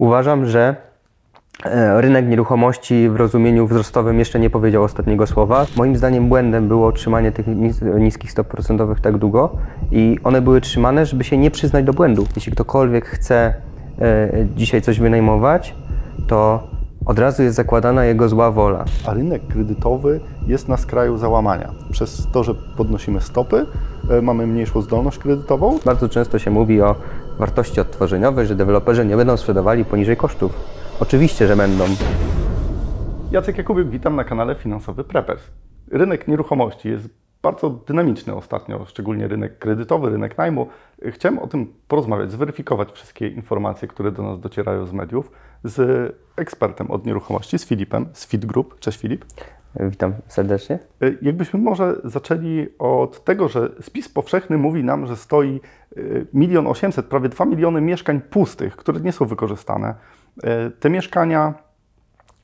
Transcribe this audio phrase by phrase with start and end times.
[0.00, 0.76] Uważam, że
[1.64, 5.66] e, rynek nieruchomości w rozumieniu wzrostowym jeszcze nie powiedział ostatniego słowa.
[5.76, 9.56] Moim zdaniem błędem było trzymanie tych nis- niskich stop procentowych tak długo
[9.90, 12.26] i one były trzymane, żeby się nie przyznać do błędu.
[12.36, 13.54] Jeśli ktokolwiek chce
[14.00, 15.74] e, dzisiaj coś wynajmować,
[16.26, 16.68] to
[17.06, 18.84] od razu jest zakładana jego zła wola.
[19.06, 21.70] A rynek kredytowy jest na skraju załamania.
[21.92, 23.66] Przez to, że podnosimy stopy,
[24.10, 26.94] e, mamy mniejszą zdolność kredytową, Bardzo często się mówi o
[27.40, 30.52] wartości odtworzeniowej, że deweloperzy nie będą sprzedawali poniżej kosztów.
[31.00, 31.84] Oczywiście, że będą.
[33.30, 35.42] Jacek Jakubiuk, witam na kanale Finansowy Preppers.
[35.90, 37.08] Rynek nieruchomości jest
[37.42, 40.66] bardzo dynamiczny ostatnio, szczególnie rynek kredytowy, rynek najmu.
[41.10, 45.32] Chciałem o tym porozmawiać, zweryfikować wszystkie informacje, które do nas docierają z mediów,
[45.64, 48.78] z ekspertem od nieruchomości, z Filipem, z Fit Group.
[48.78, 49.24] Cześć Filip.
[49.76, 50.78] Witam serdecznie.
[51.02, 55.60] Y, Jakbyśmy może zaczęli od tego, że spis powszechny mówi nam, że stoi
[55.96, 59.94] y, milion osiemset, prawie 2 miliony mieszkań pustych, które nie są wykorzystane.
[60.38, 61.54] Y, Te mieszkania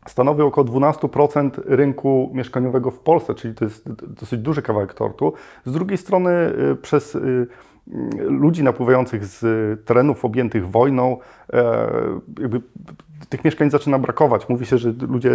[0.07, 5.33] stanowią około 12% rynku mieszkaniowego w Polsce, czyli to jest dosyć duży kawałek tortu.
[5.65, 6.53] Z drugiej strony
[6.83, 7.19] przez
[8.17, 9.45] ludzi napływających z
[9.85, 11.19] terenów objętych wojną,
[11.53, 11.89] e,
[12.41, 12.61] jakby
[13.29, 14.49] tych mieszkań zaczyna brakować.
[14.49, 15.31] Mówi się, że ludzie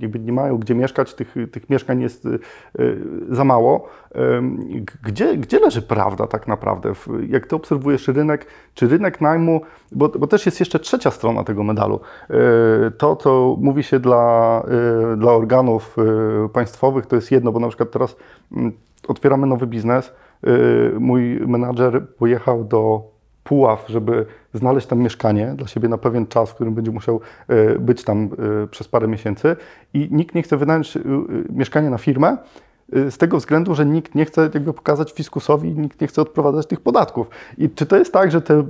[0.00, 2.38] jakby nie mają gdzie mieszkać, tych, tych mieszkań jest y,
[3.30, 3.88] za mało.
[5.02, 6.92] Gdzie, gdzie leży prawda tak naprawdę?
[7.28, 9.60] Jak ty obserwujesz rynek, czy rynek najmu,
[9.92, 12.00] bo, bo też jest jeszcze trzecia strona tego medalu.
[12.30, 14.62] Y, To, co mówi się dla,
[15.16, 15.96] dla organów
[16.52, 18.16] państwowych, to jest jedno, bo na przykład teraz
[18.52, 18.72] mm,
[19.08, 20.12] otwieramy nowy biznes.
[20.46, 23.02] Y, Mój menadżer pojechał do
[23.44, 27.78] Puław, żeby znaleźć tam mieszkanie dla siebie na pewien czas, w którym będzie musiał e,
[27.78, 28.28] być tam
[28.64, 29.56] e, przez parę miesięcy.
[29.94, 30.98] I nikt nie chce wynająć
[31.50, 32.36] mieszkania na firmę
[32.92, 36.80] z tego względu, że nikt nie chce jakby pokazać fiskusowi, nikt nie chce odprowadzać tych
[36.80, 37.30] podatków.
[37.58, 38.64] I czy to jest tak, że te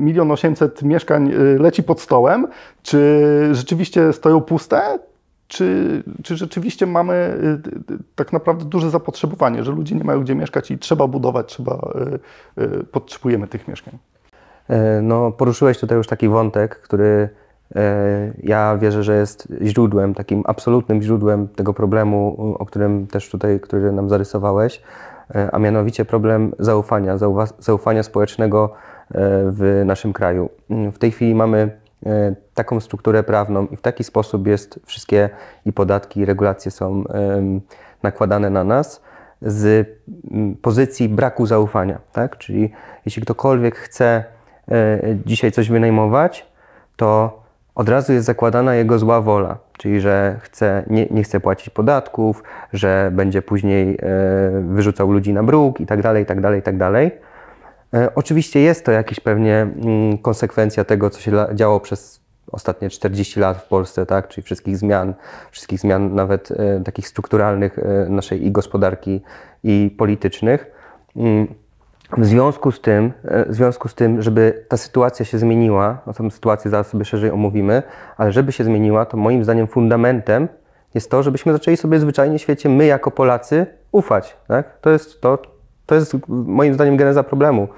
[0.00, 2.46] milion osiemset mieszkań leci pod stołem,
[2.82, 4.98] czy rzeczywiście stoją puste,
[5.52, 10.34] czy, czy rzeczywiście mamy y, d- tak naprawdę duże zapotrzebowanie, że ludzie nie mają gdzie
[10.34, 11.92] mieszkać i trzeba budować, trzeba,
[12.56, 13.98] y, y, potrzebujemy tych mieszkań?
[14.68, 17.28] E, No, poruszyłeś tutaj już taki wątek, który
[17.76, 23.60] e, ja wierzę, że jest źródłem, takim absolutnym źródłem tego problemu, o którym też tutaj,
[23.60, 24.82] który nam zarysowałeś,
[25.34, 27.16] e, a mianowicie problem zaufania,
[27.58, 28.72] zaufania społecznego
[29.46, 30.50] w naszym kraju.
[30.92, 31.81] W tej chwili mamy
[32.54, 35.30] taką strukturę prawną i w taki sposób jest wszystkie
[35.66, 37.04] i podatki, i regulacje są
[38.02, 39.02] nakładane na nas
[39.42, 39.88] z
[40.62, 42.38] pozycji braku zaufania, tak?
[42.38, 42.70] Czyli
[43.04, 44.24] jeśli ktokolwiek chce
[44.68, 46.46] e, dzisiaj coś wynajmować,
[46.96, 47.42] to
[47.74, 52.42] od razu jest zakładana jego zła wola, czyli że chce, nie, nie chce płacić podatków,
[52.72, 53.98] że będzie później e,
[54.68, 57.10] wyrzucał ludzi na bruk i tak dalej, i tak dalej, i tak dalej.
[57.94, 62.22] E, Oczywiście jest to jakiś pewnie mm, konsekwencja tego, co się działo przez
[62.52, 64.28] ostatnie 40 lat w Polsce, tak?
[64.28, 65.14] czyli wszystkich zmian,
[65.50, 69.20] wszystkich zmian nawet e, takich strukturalnych e, naszej i gospodarki,
[69.64, 70.66] i politycznych.
[71.16, 71.46] Mm,
[72.18, 73.12] W związku z tym,
[73.48, 77.30] w związku z tym, żeby ta sytuacja się zmieniła, no tą sytuację zaraz sobie szerzej
[77.30, 77.82] omówimy,
[78.16, 80.48] ale żeby się zmieniła, to moim zdaniem fundamentem
[80.94, 84.36] jest to, żebyśmy zaczęli sobie zwyczajnie w świecie, my jako Polacy, ufać.
[84.48, 84.78] Tak?
[84.80, 85.38] To jest to,
[85.86, 87.68] to jest moim zdaniem geneza problemu.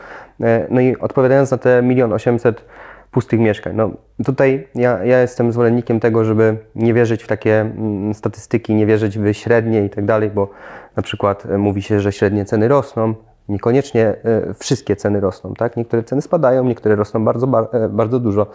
[0.41, 2.65] E, No i odpowiadając na te milion osiemset
[3.11, 3.77] pustych mieszkań.
[3.77, 3.91] No,
[4.25, 9.19] tutaj ja, ja jestem zwolennikiem tego, żeby nie wierzyć w takie mm, statystyki, nie wierzyć
[9.19, 10.51] w średnie i tak dalej, bo
[10.97, 13.15] na przykład e, mówi się, że średnie ceny rosną.
[13.49, 15.77] Niekoniecznie e, wszystkie ceny rosną, tak?
[15.77, 18.47] Niektóre ceny spadają, niektóre rosną bardzo, bar- bardzo dużo.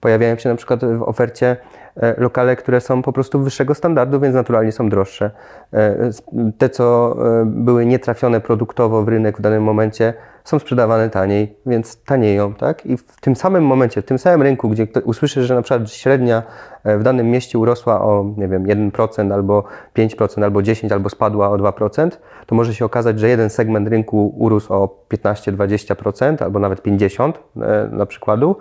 [0.00, 1.56] Pojawiają się na przykład w ofercie
[2.18, 5.30] lokale, które są po prostu wyższego standardu, więc naturalnie są droższe.
[5.72, 6.10] E,
[6.58, 10.14] Te, co e, były nietrafione produktowo w rynek w danym momencie,
[10.44, 12.86] są sprzedawane taniej, więc tanieją, tak?
[12.86, 16.42] I w tym samym momencie, w tym samym rynku, gdzie usłyszysz, że na przykład średnia
[16.84, 19.64] e, w danym mieście urosła o, nie wiem, 1% albo
[19.96, 22.10] 5%, albo 10%, albo spadła o 2%,
[22.46, 27.88] to może się okazać, że jeden segment rynku urósł o 15-20%, albo nawet 50% e,
[27.92, 28.56] na przykładu,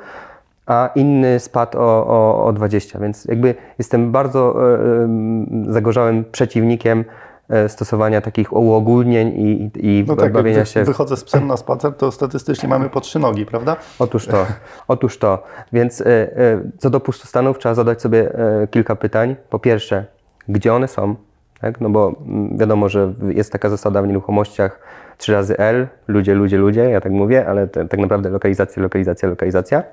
[0.68, 3.02] a inny spadł o, o, o 20%.
[3.02, 7.06] Więc jakby jestem bardzo e, em, zagorzałym przeciwnikiem
[7.50, 11.94] e, stosowania takich uogólnień i, i No tak, bawienia się wychodzę z psem na spacer,
[11.94, 13.76] to statystycznie mamy po trzy nogi, prawda?
[14.00, 14.46] Otóż to,
[14.88, 15.44] otóż to.
[15.74, 19.36] Więc e, e, co do pustostanów trzeba zadać sobie e, kilka pytań.
[19.50, 20.06] Po pierwsze,
[20.48, 21.16] gdzie one są?
[21.62, 21.82] Tak?
[21.82, 24.80] No bo mm, wiadomo, że jest taka zasada w nieruchomościach
[25.18, 29.30] 3 razy L, ludzie, ludzie, ludzie, ja tak mówię, ale te, tak naprawdę lokalizacja, lokalizacja,
[29.30, 29.84] lokalizacja.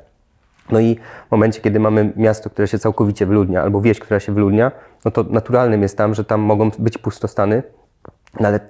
[0.70, 0.96] No i
[1.28, 4.72] w momencie, kiedy mamy miasto, które się całkowicie wyludnia, albo wieś, która się wyludnia,
[5.04, 7.62] no to naturalnym jest tam, że tam mogą być pustostany,
[8.40, 8.60] no ale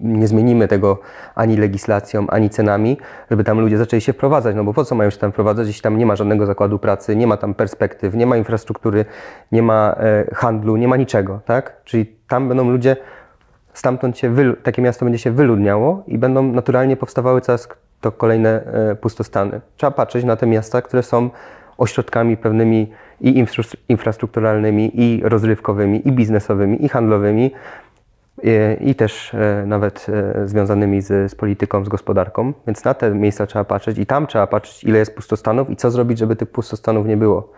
[0.00, 0.98] nie zmienimy tego
[1.34, 2.96] ani legislacją, ani cenami,
[3.30, 4.56] żeby tam ludzie zaczęli się wprowadzać.
[4.56, 7.16] No bo po co mają się tam wprowadzać, jeśli tam nie ma żadnego zakładu pracy,
[7.16, 9.04] nie ma tam perspektyw, nie ma infrastruktury,
[9.52, 11.80] nie ma e, handlu, nie ma niczego, tak?
[11.84, 12.96] Czyli tam będą ludzie,
[13.72, 17.68] stamtąd się takie miasto będzie się wyludniało i będą naturalnie powstawały coraz
[18.00, 19.60] to kolejne e, pustostany.
[19.76, 21.30] Trzeba patrzeć na te miasta, które są
[21.78, 27.50] ośrodkami pewnymi i infra- infrastrukturalnymi, i rozrywkowymi, i biznesowymi, i handlowymi,
[28.42, 32.52] i, i też e, nawet e, związanymi z, z polityką, z gospodarką.
[32.66, 35.90] Więc na te miejsca trzeba patrzeć i tam trzeba patrzeć, ile jest pustostanów i co
[35.90, 37.52] zrobić, żeby tych pustostanów nie było.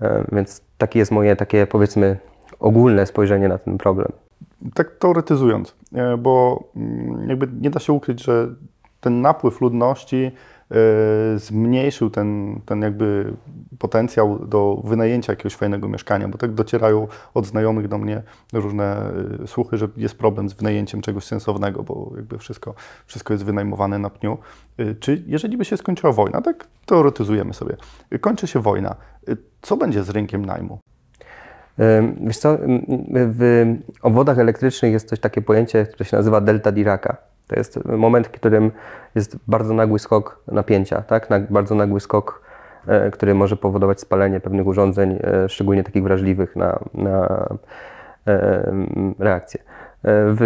[0.00, 2.16] E, Więc takie jest moje takie powiedzmy
[2.60, 4.08] ogólne spojrzenie na ten problem.
[4.74, 8.48] Tak teoretyzując, e, bo mm, jakby nie da się ukryć, że
[9.00, 10.32] ten napływ ludności
[10.70, 13.32] e, zmniejszył ten, ten jakby
[13.78, 18.22] potencjał do wynajęcia jakiegoś fajnego mieszkania, bo tak docierają od znajomych do mnie
[18.52, 19.12] różne
[19.42, 22.74] e, słuchy, że jest problem z wynajęciem czegoś sensownego, bo jakby wszystko,
[23.06, 24.38] wszystko jest wynajmowane na pniu.
[24.78, 27.76] E, Czy jeżeli by się skończyła wojna, tak teoretyzujemy sobie,
[28.20, 28.96] kończy się wojna,
[29.62, 30.78] co będzie z rynkiem najmu?
[32.20, 32.58] Wiesz co,
[33.10, 37.16] w obwodach elektrycznych jest coś takie pojęcie, które się nazywa delta Diraka.
[37.48, 38.70] To jest moment, w którym
[39.14, 41.28] jest bardzo nagły skok napięcia, tak?
[41.50, 42.42] Bardzo nagły skok,
[42.86, 47.48] e, który może powodować spalenie pewnych urządzeń, e, szczególnie takich wrażliwych na, na
[48.26, 48.72] e,
[49.18, 49.60] reakcje.
[50.04, 50.42] W,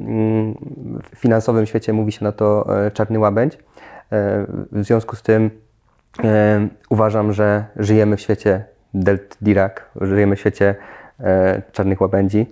[0.00, 0.54] mm,
[1.02, 3.58] w finansowym świecie mówi się na to czarny łabędź.
[4.72, 5.50] W związku z tym
[6.90, 8.64] uważam, że żyjemy w świecie
[8.94, 10.74] Delt Dirac, żyjemy w świecie
[11.72, 12.46] czarnych łabędzi,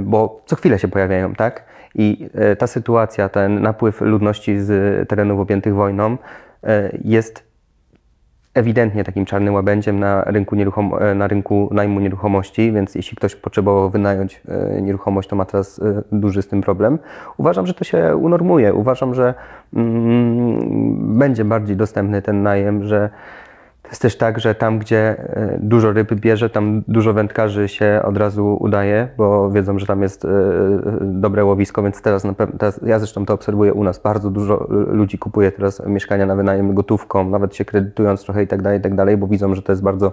[0.00, 1.64] bo co chwilę się pojawiają, tak?
[1.94, 6.16] I e, ta sytuacja, ten napływ ludności z terenów objętych wojną
[6.64, 7.50] e, jest
[8.54, 10.56] ewidentnie takim czarnym łabędziem na rynku,
[11.00, 14.42] e, na rynku najmu nieruchomości, więc jeśli ktoś potrzebował wynająć
[14.82, 15.80] nieruchomość, to ma teraz
[16.12, 16.98] duży z tym problem.
[17.36, 18.74] Uważam, że to się unormuje.
[18.74, 19.34] Uważam, że
[19.74, 23.10] mm, będzie bardziej dostępny ten najem, że
[23.90, 28.16] jest też tak, że tam, gdzie e, dużo ryb bierze, tam dużo wędkarzy się od
[28.16, 30.28] razu udaje, bo wiedzą, że tam jest e,
[31.00, 34.68] dobre łowisko, więc teraz, na pew- teraz ja zresztą to obserwuję u nas, bardzo dużo
[34.70, 38.78] e, ludzi kupuje teraz mieszkania na wynajem gotówką, nawet się kredytując trochę i tak dalej,
[38.78, 40.12] i tak dalej, bo widzą, że to jest bardzo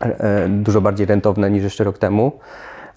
[0.00, 2.32] e, dużo bardziej rentowne niż jeszcze rok temu.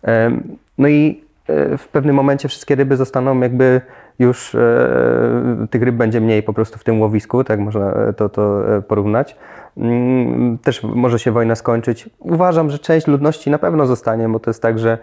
[0.04, 3.82] Em, No i e, w pewnym momencie wszystkie ryby zostaną jakby
[4.20, 8.30] już, e, tych ryb będzie mniej po prostu w tym łowisku, tak można e, to,
[8.30, 9.36] to e, porównać.
[9.78, 12.10] Mm, Też może się wojna skończyć.
[12.20, 14.98] Uważam, że część ludności na pewno zostanie, bo to jest tak, że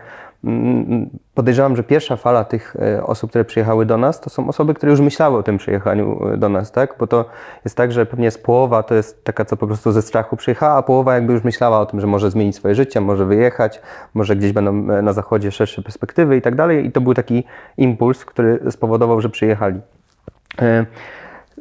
[1.35, 4.93] podejrzewam, że pierwsza fala tych e, osób, które przyjechały do nas, to są osoby, które
[4.93, 6.95] już myślały o tym przyjechaniu e, do nas, tak?
[6.99, 7.25] Bo to
[7.65, 10.75] jest tak, że pewnie jest połowa to jest taka, co po prostu ze strachu przyjechała,
[10.75, 13.81] a połowa jakby już myślała o tym, że może zmienić swoje życie, może wyjechać,
[14.15, 16.87] może gdzieś będą e, na zachodzie szersze perspektywy i tak dalej.
[16.87, 17.45] I to był taki
[17.77, 19.81] impuls, który spowodował, że przyjechali.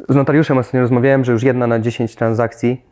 [0.10, 2.86] Z notariuszem ostatnio rozmawiałem, że już jedna na 10 transakcji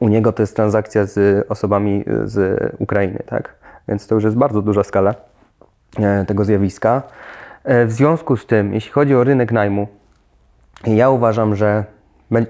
[0.00, 3.61] u niego to jest transakcja z osobami z Ukrainy, tak?
[3.92, 5.14] Więc to już jest bardzo duża skala
[5.98, 7.02] e, tego zjawiska.
[7.64, 9.86] E, W związku z tym, jeśli chodzi o rynek najmu,
[10.86, 11.84] ja uważam, że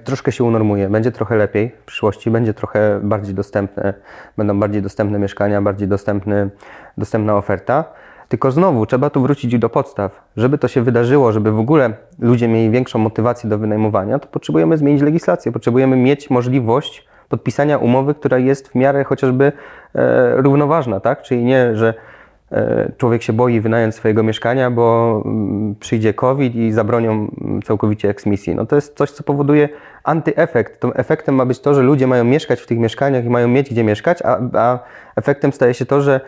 [0.04, 3.94] troszkę się unormuje, będzie trochę lepiej w przyszłości, będzie trochę bardziej dostępne,
[4.36, 6.50] będą bardziej dostępne mieszkania, bardziej dostępny,
[6.98, 7.84] dostępna oferta.
[8.28, 10.24] Tylko znowu trzeba tu wrócić do podstaw.
[10.36, 14.76] Żeby to się wydarzyło, żeby w ogóle ludzie mieli większą motywację do wynajmowania, to potrzebujemy
[14.76, 19.52] zmienić legislację, potrzebujemy mieć możliwość podpisania umowy, która jest w miarę chociażby
[19.94, 21.22] e, równoważna, tak?
[21.22, 21.94] Czyli nie, że
[22.52, 28.08] e, człowiek się boi wynająć swojego mieszkania, bo mm, przyjdzie COVID i zabronią mm, całkowicie
[28.08, 28.54] eksmisji.
[28.54, 29.68] No to jest coś, co powoduje
[30.04, 30.80] antyefekt.
[30.80, 33.70] To efektem ma być to, że ludzie mają mieszkać w tych mieszkaniach i mają mieć
[33.70, 34.78] gdzie mieszkać, a, a
[35.16, 36.20] efektem staje się to, że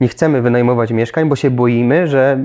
[0.00, 2.38] nie chcemy wynajmować mieszkań, bo się boimy, że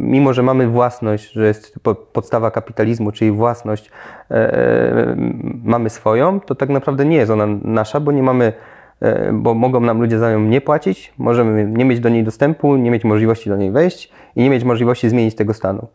[0.00, 3.90] mimo, że mamy własność, że jest po- podstawa kapitalizmu, czyli własność,
[4.30, 5.16] e, e,
[5.64, 8.52] mamy swoją, to tak naprawdę nie jest ona nasza, bo nie mamy,
[9.00, 12.76] e, bo mogą nam ludzie za nią nie płacić, możemy nie mieć do niej dostępu,
[12.76, 15.88] nie mieć możliwości do niej wejść i nie mieć możliwości zmienić tego stanu.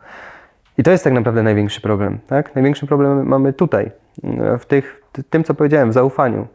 [0.78, 2.20] I to jest tak naprawdę największy problem.
[2.28, 2.56] Tak?
[2.56, 3.92] Największy problem mamy tutaj,
[4.60, 6.48] w tych, tym, co powiedziałem, w zaufaniu.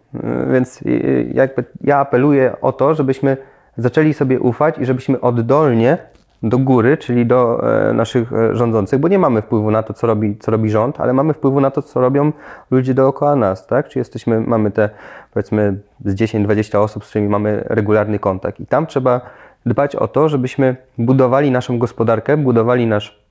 [0.52, 0.84] Więc
[1.32, 3.36] jakby ja apeluję o to, żebyśmy
[3.78, 5.98] zaczęli sobie ufać i żebyśmy oddolnie
[6.42, 10.06] do góry, czyli do e, naszych e, rządzących, bo nie mamy wpływu na to, co
[10.06, 12.32] robi, co robi rząd, ale mamy wpływu na to, co robią
[12.70, 13.88] ludzie dookoła nas, tak?
[13.88, 14.90] Czy jesteśmy, mamy te
[15.32, 19.20] powiedzmy z 10-20 osób, z którymi mamy regularny kontakt i tam trzeba
[19.66, 23.22] dbać o to, żebyśmy budowali naszą gospodarkę, budowali nasz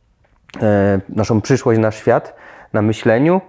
[0.62, 2.36] e, naszą przyszłość, nasz świat
[2.74, 3.42] na myśleniu,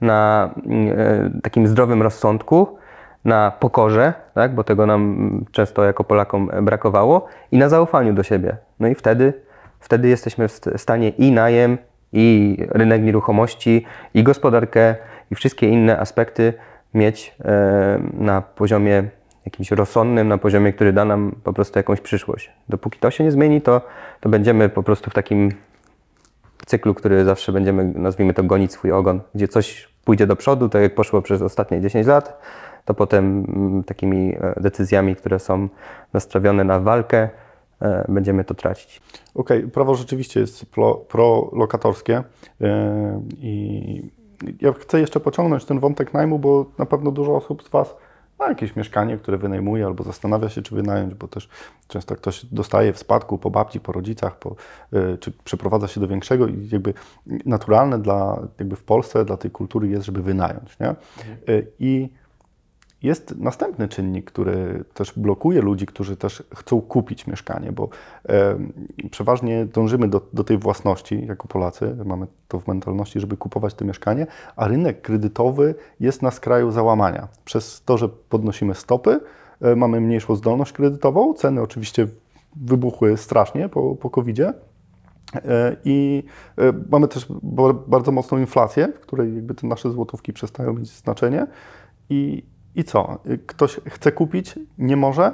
[0.00, 0.50] na
[0.96, 2.78] e, takim zdrowym rozsądku,
[3.24, 8.56] na pokorze, tak, bo tego nam często jako Polakom brakowało, i na zaufaniu do siebie.
[8.80, 9.32] No i wtedy
[9.80, 11.78] wtedy jesteśmy w stanie i najem,
[12.12, 13.84] i rynek nieruchomości,
[14.14, 14.96] i gospodarkę,
[15.30, 16.54] i wszystkie inne aspekty
[16.94, 19.04] mieć e, na poziomie
[19.44, 22.52] jakimś rozsądnym, na poziomie, który da nam po prostu jakąś przyszłość.
[22.68, 23.80] Dopóki to się nie zmieni, to,
[24.20, 25.52] to będziemy po prostu w takim
[26.66, 30.82] cyklu, który zawsze będziemy, nazwijmy to, gonić swój ogon, gdzie coś pójdzie do przodu, tak
[30.82, 32.40] jak poszło przez ostatnie 10 lat,
[32.84, 35.68] to potem mm, takimi e, decyzjami, które są
[36.12, 37.28] nastawione na walkę,
[37.82, 39.02] e, będziemy to tracić.
[39.34, 39.70] Okej, okay.
[39.70, 40.66] prawo rzeczywiście jest
[41.08, 42.22] prolokatorskie
[42.60, 44.10] e, i
[44.60, 47.96] ja chcę jeszcze pociągnąć ten wątek najmu, bo na pewno dużo osób z Was
[48.38, 51.48] ma jakieś mieszkanie, które wynajmuje albo zastanawia się, czy wynająć, bo też
[51.88, 54.54] często ktoś dostaje w spadku po babci, po rodzicach, po,
[55.20, 56.94] czy przeprowadza się do większego i jakby
[57.26, 60.78] naturalne dla, jakby w Polsce dla tej kultury jest, żeby wynająć.
[60.78, 60.94] Nie?
[61.78, 62.08] I
[63.02, 67.88] jest następny czynnik, który też blokuje ludzi, którzy też chcą kupić mieszkanie, bo
[68.28, 68.58] e,
[69.10, 73.84] przeważnie dążymy do, do tej własności jako Polacy, mamy to w mentalności, żeby kupować to
[73.84, 74.26] mieszkanie,
[74.56, 77.28] a rynek kredytowy jest na skraju załamania.
[77.44, 79.20] Przez to, że podnosimy stopy,
[79.60, 82.06] e, mamy mniejszą zdolność kredytową, ceny oczywiście
[82.56, 84.52] wybuchły strasznie po, po COVID-zie.
[85.34, 86.22] E, I
[86.58, 87.26] e, mamy też
[87.86, 91.46] bardzo mocną inflację, w której jakby te nasze złotówki przestają mieć znaczenie.
[92.10, 92.42] I,
[92.74, 93.18] i co?
[93.46, 95.32] Ktoś chce kupić, nie może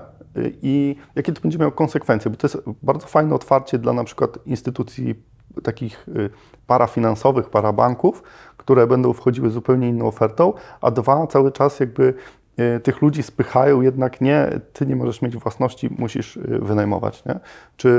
[0.62, 2.30] i jakie to będzie miało konsekwencje?
[2.30, 5.14] Bo to jest bardzo fajne otwarcie dla na przykład instytucji
[5.62, 6.30] takich y,
[6.66, 8.22] parafinansowych, parabanków,
[8.56, 12.14] które będą wchodziły zupełnie inną ofertą, a dwa, cały czas jakby
[12.76, 17.24] y, tych ludzi spychają, jednak nie, ty nie możesz mieć własności, musisz y, wynajmować.
[17.24, 17.40] Nie?
[17.76, 17.90] Czy,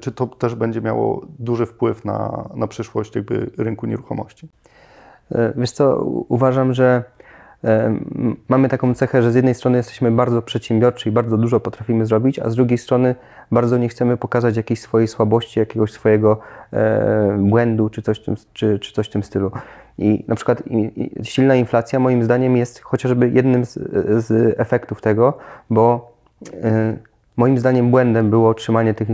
[0.00, 4.48] czy to też będzie miało duży wpływ na, na przyszłość jakby rynku nieruchomości?
[5.32, 7.04] E, wiesz co, uważam, że
[8.48, 12.38] mamy taką cechę, że z jednej strony jesteśmy bardzo przedsiębiorczy i bardzo dużo potrafimy zrobić,
[12.38, 13.14] a z drugiej strony
[13.52, 16.38] bardzo nie chcemy pokazać jakiejś swojej słabości, jakiegoś swojego
[16.72, 18.20] e, błędu czy coś,
[18.52, 19.50] czy, czy coś w tym stylu.
[19.98, 20.62] I na przykład
[21.22, 23.72] silna inflacja moim zdaniem jest chociażby jednym z,
[24.26, 25.38] z efektów tego,
[25.70, 26.12] bo
[26.62, 26.96] e,
[27.36, 29.08] moim zdaniem błędem było trzymanie tych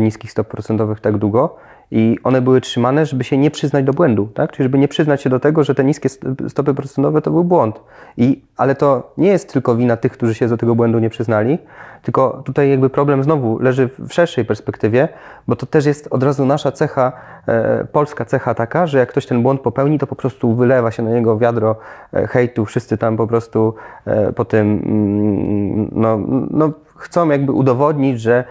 [0.00, 1.56] niskich stop procentowych tak długo
[1.90, 4.52] i one były trzymane, żeby się nie przyznać do błędu, tak?
[4.52, 6.08] Czyli żeby nie przyznać się do tego, że te niskie
[6.48, 7.80] stopy procentowe to był błąd.
[8.16, 11.58] I, ale to nie jest tylko wina tych, którzy się do tego błędu nie przyznali,
[12.02, 15.08] tylko tutaj jakby problem znowu leży w szerszej perspektywie,
[15.48, 17.12] bo to też jest od razu nasza cecha,
[17.48, 21.02] e, polska cecha taka, że jak ktoś ten błąd popełni, to po prostu wylewa się
[21.02, 21.76] na niego wiadro
[22.14, 26.18] e, hejtu, wszyscy tam po prostu e, po tym, mm, no,
[26.50, 28.44] no chcą jakby udowodnić, że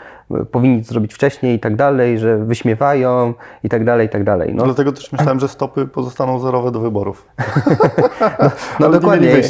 [0.51, 4.55] powinni to zrobić wcześniej i tak dalej, że wyśmiewają i tak dalej, i tak dalej.
[4.55, 4.63] No.
[4.63, 7.27] Dlatego też myślałem, że stopy pozostaną zerowe do wyborów.
[8.39, 9.41] no, no dokładnie.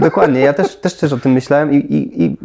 [0.00, 0.40] Dokładnie.
[0.40, 2.36] Ja też, też, też o tym myślałem i, i, i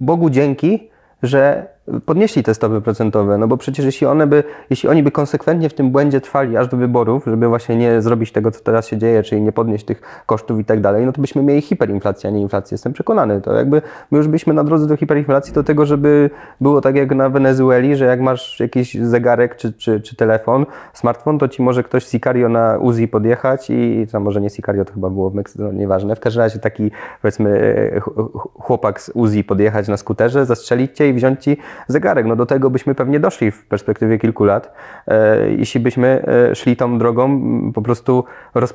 [0.00, 0.90] Bogu dzięki,
[1.22, 1.66] że
[2.04, 5.74] podnieśli te stopy procentowe, no bo przecież jeśli one by, jeśli oni by konsekwentnie w
[5.74, 9.22] tym błędzie trwali aż do wyborów, żeby właśnie nie zrobić tego, co teraz się dzieje,
[9.22, 12.40] czyli nie podnieść tych kosztów i tak dalej, no to byśmy mieli hiperinflację, a nie
[12.40, 12.74] inflację.
[12.74, 13.40] Jestem przekonany.
[13.40, 17.14] To jakby my już byśmy na drodze do hiperinflacji do tego, żeby było tak jak
[17.14, 21.82] na Wenezueli, że jak masz jakiś zegarek czy, czy, czy telefon, smartfon, to ci może
[21.82, 25.64] ktoś Sicario na Uzi podjechać i to może nie Sicario, to chyba było w Meksyku,
[25.64, 26.16] no, nieważne.
[26.16, 26.90] W każdym razie taki
[27.22, 27.90] powiedzmy
[28.58, 31.56] chłopak z Uzi podjechać na skuterze, zastrzelić cię i wziąć ci
[31.88, 32.26] zegarek.
[32.26, 34.72] No do tego byśmy pewnie doszli w perspektywie kilku lat,
[35.08, 37.40] e, jeśli byśmy e, szli tą drogą
[37.72, 38.74] po prostu roz,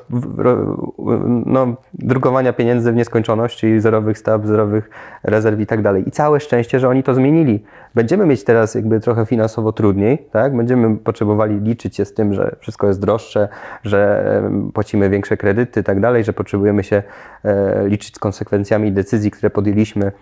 [1.46, 4.90] no, drukowania pieniędzy w nieskończoność, czyli zerowych stap, zerowych
[5.22, 6.08] rezerw i tak dalej.
[6.08, 7.64] I całe szczęście, że oni to zmienili.
[7.94, 10.56] Będziemy mieć teraz jakby trochę finansowo trudniej, tak?
[10.56, 13.48] Będziemy potrzebowali liczyć się z tym, że wszystko jest droższe,
[13.84, 14.42] że
[14.74, 17.02] płacimy większe kredyty i tak dalej, że potrzebujemy się
[17.44, 20.12] e, liczyć z konsekwencjami decyzji, które podjęliśmy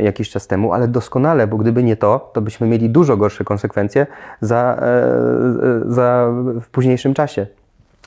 [0.00, 4.06] jakiś czas temu, ale doskonale, bo gdyby nie to, to byśmy mieli dużo gorsze konsekwencje
[4.40, 6.28] za, e, za
[6.62, 7.46] w późniejszym czasie.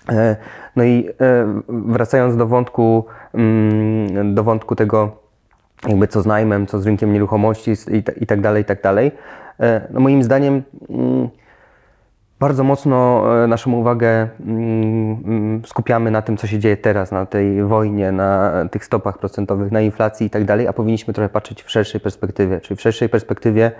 [0.10, 0.36] E,
[0.76, 5.19] no i e, wracając do wątku, mm, do wątku tego,
[5.88, 7.72] jakby co z najmem, co z rynkiem nieruchomości
[8.22, 9.12] i, tak dalej, i tak dalej,
[9.90, 11.30] no moim zdaniem mm,
[12.40, 18.12] bardzo mocno naszą uwagę mm, skupiamy na tym, co się dzieje teraz, na tej wojnie,
[18.12, 22.02] na tych stopach procentowych, na inflacji i tak dalej, a powinniśmy trochę patrzeć w szerszej
[22.02, 22.60] perspektywie.
[22.60, 23.72] Czyli w szerszej perspektywie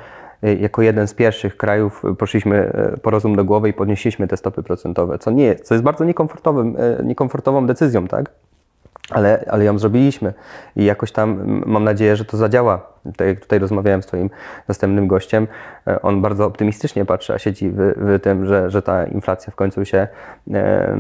[0.44, 4.64] Y, jako jeden z pierwszych krajów poszliśmy po rozum do głowy i podnieśliśmy te stopy
[4.64, 8.32] procentowe, co, nie, co jest bardzo niekomfortowym, niekomfortową decyzją, tak?
[9.10, 10.34] Ale, ale ją zrobiliśmy
[10.76, 13.00] i jakoś tam mam nadzieję, że to zadziała.
[13.18, 14.30] Tak jak tutaj rozmawiałem z Twoim
[14.68, 15.48] następnym gościem,
[16.02, 19.86] on bardzo optymistycznie patrzy, a siedzi w, w tym, że, że ta inflacja w końcu
[19.86, 20.08] się
[20.54, 20.96] e,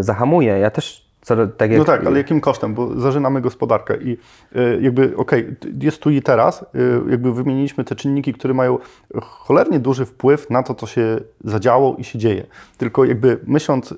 [0.00, 0.58] zahamuje.
[0.58, 2.74] Ja też co, tak jak, No tak, ale jakim kosztem?
[2.74, 4.12] Bo zażynamy gospodarkę i
[4.56, 8.78] y, jakby, okej, jest tu i teraz, y, jakby wymieniliśmy te czynniki, które mają
[9.22, 12.46] cholernie duży wpływ na to, co się zadziało i się dzieje.
[12.78, 13.96] Tylko jakby myśląc, y,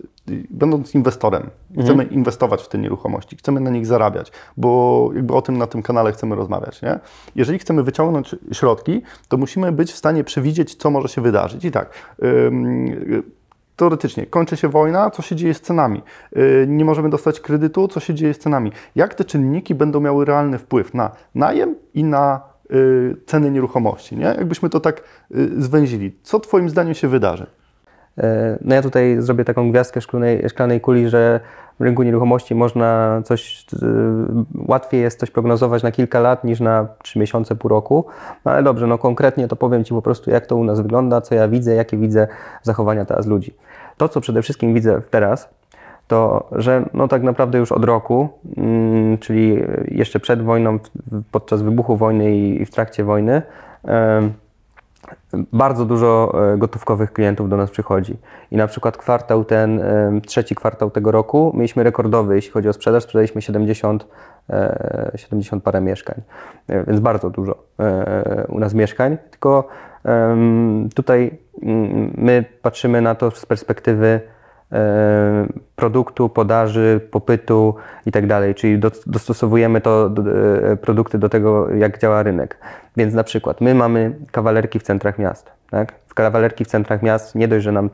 [0.50, 1.50] będąc inwestorem,
[1.80, 5.82] chcemy inwestować w te nieruchomości, chcemy na nich zarabiać, bo jakby o tym na tym
[5.82, 6.98] kanale chcemy rozmawiać, nie?
[7.36, 11.64] Jeżeli chcemy wyciągnąć środki, to musimy być w stanie przewidzieć, co może się wydarzyć.
[11.64, 11.90] I tak,
[12.22, 13.22] ym, y,
[13.76, 16.02] teoretycznie kończy się wojna, co się dzieje z cenami?
[16.32, 18.72] Yy, Nie możemy dostać kredytu, co się dzieje z cenami?
[18.96, 24.16] Jak te czynniki będą miały realny wpływ na najem i na yy, ceny nieruchomości?
[24.16, 24.24] Nie?
[24.24, 26.16] Jakbyśmy to tak yy, zwęzili.
[26.22, 27.46] Co Twoim zdaniem się wydarzy?
[28.18, 31.40] E, No ja tutaj zrobię taką gwiazdkę szklanej, szklanej kuli, że
[31.82, 33.86] rynku nieruchomości można coś, y,
[34.54, 38.06] łatwiej jest coś prognozować na kilka lat niż na trzy miesiące, pół roku.
[38.44, 41.20] No ale dobrze, no konkretnie to powiem Ci po prostu, jak to u nas wygląda,
[41.20, 42.28] co ja widzę, jakie widzę
[42.62, 43.54] zachowania teraz ludzi.
[43.96, 45.48] To, co przede wszystkim widzę teraz,
[46.06, 50.78] to że no tak naprawdę już od roku, mm, czyli jeszcze przed wojną,
[51.30, 53.42] podczas wybuchu wojny i w trakcie wojny,
[55.52, 58.16] bardzo dużo e, gotówkowych klientów do nas przychodzi.
[58.50, 62.72] I na przykład kwartał ten, em, trzeci kwartał tego roku mieliśmy rekordowy, jeśli chodzi o
[62.72, 64.06] sprzedaż, sprzedaliśmy 70,
[64.50, 66.22] e, 70 parę mieszkań,
[66.68, 69.68] E, więc bardzo dużo e, u nas mieszkań, tylko
[70.94, 74.31] tutaj mm, my patrzymy na to z perspektywy e,
[75.76, 77.74] produktu, podaży, popytu
[78.06, 78.24] i tak
[78.54, 80.10] czyli do, dostosowujemy to
[80.72, 82.58] e, produkty do tego, jak działa rynek.
[82.96, 85.50] Więc na przykład my mamy kawalerki w centrach miast.
[85.70, 85.92] Tak?
[86.06, 87.90] W kawalerki w centrach miast nie dość, że nam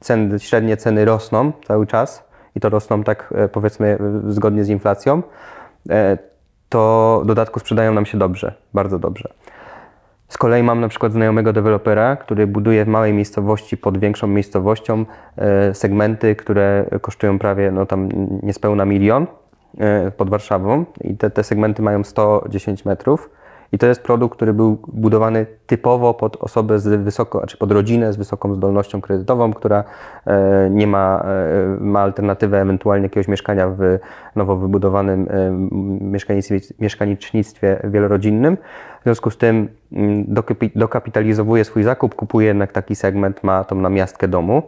[0.00, 2.24] ceny, średnie ceny rosną cały czas
[2.56, 5.22] i to rosną tak e, powiedzmy e, zgodnie z inflacją,
[5.90, 6.18] e,
[6.68, 9.28] to dodatku sprzedają nam się dobrze, bardzo dobrze.
[10.30, 15.04] Z kolei mam na przykład znajomego dewelopera, który buduje w małej miejscowości pod większą miejscowością
[15.36, 18.08] e, segmenty, które kosztują prawie no tam
[18.42, 19.26] niespełna milion
[19.78, 23.30] e, pod Warszawą i te, te segmenty mają 110 metrów.
[23.72, 28.12] I to jest produkt, który był budowany typowo pod osobę z wysoko, czy pod rodzinę
[28.12, 29.84] z wysoką zdolnością kredytową, która
[30.26, 33.98] e, nie ma, e, ma alternatywę ewentualnie jakiegoś mieszkania w
[34.36, 35.50] nowo wybudowanym e,
[36.78, 38.56] mieszkanicznictwie wielorodzinnym.
[39.00, 39.68] W związku z tym
[40.28, 44.62] dokapi- dokapitalizowuje swój zakup, kupuje jednak taki segment, ma tą namiastkę domu.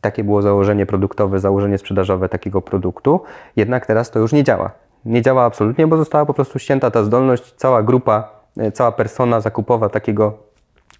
[0.00, 3.20] Takie było założenie produktowe, założenie sprzedażowe takiego produktu.
[3.56, 4.87] Jednak teraz to już nie działa.
[5.08, 7.54] Nie działa absolutnie, bo została po prostu ścięta ta zdolność.
[7.56, 10.38] Cała grupa, e, cała persona zakupowa takiego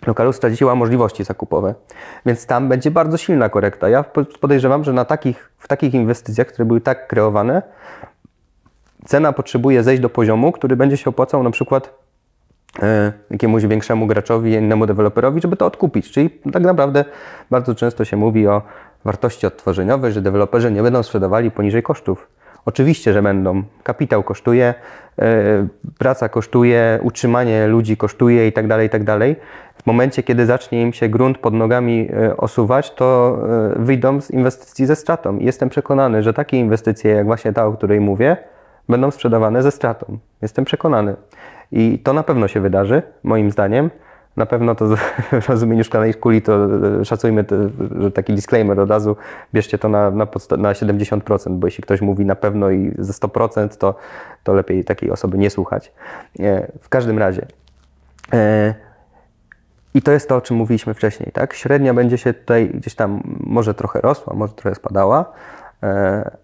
[0.07, 1.75] lokalu straciła możliwości zakupowe.
[2.27, 3.89] Więc tam będzie bardzo silna korekta.
[3.89, 7.63] Ja po- podejrzewam, że na takich, w takich inwestycjach, które były tak kreowane,
[9.07, 11.95] cena potrzebuje zejść do poziomu, który będzie się opłacał na przykład
[12.83, 16.11] e, jakiemuś większemu graczowi, innemu deweloperowi, żeby to odkupić.
[16.11, 17.05] Czyli tak naprawdę
[17.51, 18.63] bardzo często się mówi o
[19.05, 22.38] wartości odtworzeniowej, że deweloperzy nie będą sprzedawali poniżej kosztów.
[22.69, 23.63] Oczywiście, że będą.
[23.83, 24.75] Kapitał kosztuje,
[25.19, 25.67] e,
[25.99, 29.03] praca kosztuje, utrzymanie ludzi kosztuje i tak dalej, i tak.
[29.83, 33.39] W momencie, kiedy zacznie im się grunt pod nogami e, osuwać, to
[33.77, 35.39] e, wyjdą z inwestycji ze stratą.
[35.39, 38.37] I jestem przekonany, że takie inwestycje, jak właśnie ta, o której mówię,
[38.89, 40.19] będą sprzedawane ze stratą.
[40.43, 41.17] Jestem przekonany.
[41.73, 43.91] I to na pewno się wydarzy, moim zdaniem.
[44.39, 44.87] Na pewno to
[45.41, 46.69] w rozumieniu szklanej kuli to
[47.01, 47.57] e, szacujmy, to,
[48.01, 49.17] że taki disclaimer od razu,
[49.55, 50.27] bierzcie to na, na,
[50.59, 53.95] na 70%, bo jeśli ktoś mówi na pewno i ze 100%, to,
[54.45, 55.93] to lepiej takiej osoby nie słuchać.
[56.41, 57.47] E, W każdym razie.
[58.33, 58.75] e,
[59.95, 61.55] I to jest to, o czym mówiliśmy wcześniej, tak?
[61.55, 65.33] Średnia będzie się tutaj gdzieś tam może trochę rosła, może trochę spadała,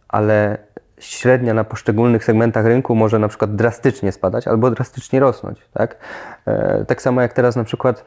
[0.09, 0.59] ale
[0.98, 5.96] średnia na poszczególnych segmentach rynku może na przykład drastycznie spadać albo drastycznie rosnąć, tak?
[6.46, 8.04] E, Tak samo jak teraz na przykład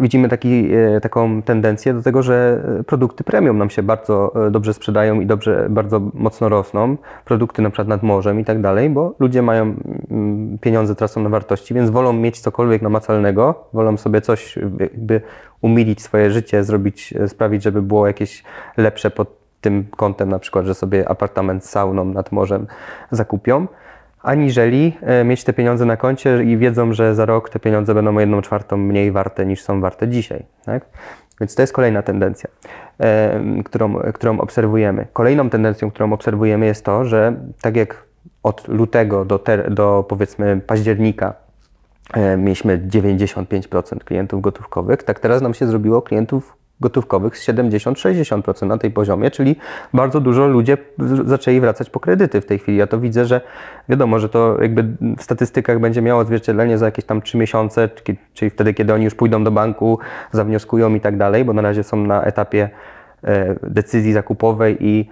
[0.00, 4.74] widzimy taki, e, taką tendencję do tego, że e, produkty premium nam się bardzo dobrze
[4.74, 6.96] sprzedają i dobrze, bardzo mocno rosną.
[7.24, 9.74] Produkty na przykład nad morzem i tak dalej, bo ludzie mają
[10.10, 15.20] mm, pieniądze tracą na wartości, więc wolą mieć cokolwiek namacalnego, wolą sobie coś jakby
[15.60, 18.44] umilić swoje życie, zrobić, sprawić, żeby było jakieś
[18.76, 22.66] lepsze pod tym kątem, na przykład, że sobie apartament z sauną nad morzem
[23.10, 23.66] zakupią
[24.22, 28.16] aniżeli e, mieć te pieniądze na koncie i wiedzą, że za rok te pieniądze będą
[28.16, 30.44] o jedną czwartą mniej warte niż są warte dzisiaj.
[30.64, 30.86] Tak?
[31.40, 32.50] Więc to jest kolejna tendencja,
[33.00, 35.06] e, którą, którą obserwujemy.
[35.12, 38.04] Kolejną tendencją, którą obserwujemy jest to, że tak jak
[38.42, 41.34] od lutego do, ter, do powiedzmy października
[42.14, 48.78] e, mieliśmy 95% klientów gotówkowych, tak teraz nam się zrobiło klientów gotówkowych z 70-60% na
[48.78, 49.56] tej poziomie, czyli
[49.94, 50.76] bardzo dużo ludzie
[51.24, 52.78] zaczęli wracać po kredyty w tej chwili.
[52.78, 53.40] Ja to widzę, że
[53.88, 54.84] wiadomo, że to jakby
[55.18, 57.88] w statystykach będzie miało odzwierciedlenie za jakieś tam 3 miesiące,
[58.34, 59.98] czyli- wtedy, kiedy oni już pójdą do banku,
[60.32, 62.70] zawnioskują i tak dalej, bo na razie są na etapie
[63.24, 65.08] e, decyzji zakupowej i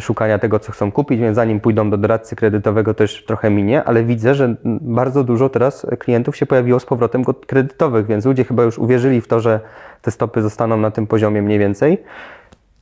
[0.00, 3.84] szukania tego, co chcą kupić, więc zanim pójdą do doradcy kredytowego, to już trochę minie,
[3.84, 8.62] ale widzę, że bardzo dużo teraz klientów się pojawiło z powrotem kredytowych, więc ludzie chyba
[8.62, 9.60] już uwierzyli w to, że
[10.02, 11.98] te stopy zostaną na tym poziomie mniej więcej.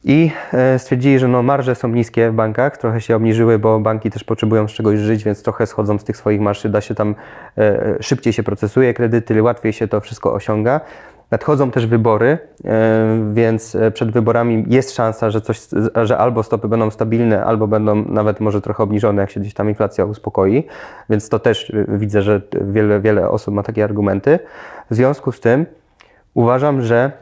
[0.05, 4.11] I e, stwierdzili, że no marże są niskie w bankach, trochę się obniżyły, bo banki
[4.11, 7.15] też potrzebują z czegoś żyć, więc trochę schodzą z tych swoich marży, da się tam
[7.59, 10.81] e, szybciej się procesuje kredyty, łatwiej się to wszystko osiąga.
[11.31, 15.61] Nadchodzą też wybory, e, więc przed wyborami jest szansa, że, coś,
[16.03, 19.69] że albo stopy będą stabilne, albo będą nawet może trochę obniżone, jak się gdzieś tam
[19.69, 20.65] inflacja uspokoi.
[21.11, 24.39] Więc to też widzę, że wiele, wiele osób ma takie argumenty.
[24.91, 25.67] W związku z tym
[26.35, 27.13] uważam, że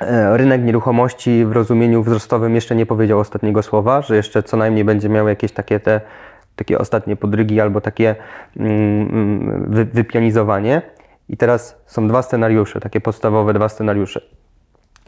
[0.00, 4.84] E, rynek nieruchomości w rozumieniu wzrostowym jeszcze nie powiedział ostatniego słowa, że jeszcze co najmniej
[4.84, 6.00] będzie miał jakieś takie te
[6.56, 8.16] takie ostatnie podrygi albo takie
[8.56, 10.82] mm, mm, wy, wypianizowanie.
[11.28, 14.20] I teraz są dwa scenariusze, takie podstawowe dwa scenariusze.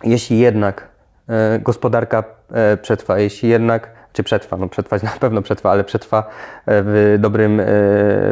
[0.05, 0.89] Jeśli jednak
[1.29, 6.31] e, gospodarka e, przetrwa, jeśli jednak, czy przetrwa, no przetrwać na pewno przetrwa, ale przetrwa
[6.67, 7.63] w, dobrym,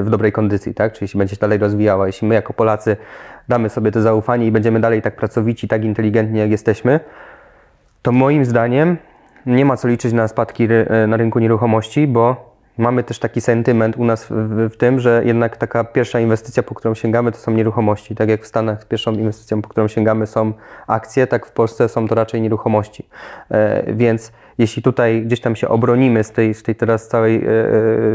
[0.02, 0.92] w dobrej kondycji, tak?
[0.92, 2.96] Czyli jeśli będzie się dalej rozwijała, jeśli my jako Polacy
[3.48, 7.00] damy sobie to zaufanie i będziemy dalej tak pracowici, tak inteligentni, jak jesteśmy,
[8.02, 8.96] to moim zdaniem
[9.46, 12.47] nie ma co liczyć na spadki e, na rynku nieruchomości, bo
[12.78, 16.74] mamy też taki sentyment u nas w, w, tym, że jednak taka pierwsza inwestycja, po
[16.74, 18.14] którą sięgamy, to są nieruchomości.
[18.14, 20.52] Tak jak w Stanach pierwszą inwestycją, po którą sięgamy są
[20.86, 23.08] akcje, tak w Polsce są to raczej nieruchomości.
[23.50, 27.48] E, więc jeśli tutaj gdzieś tam się obronimy z tej, z tej teraz całej e,
[27.48, 27.74] e,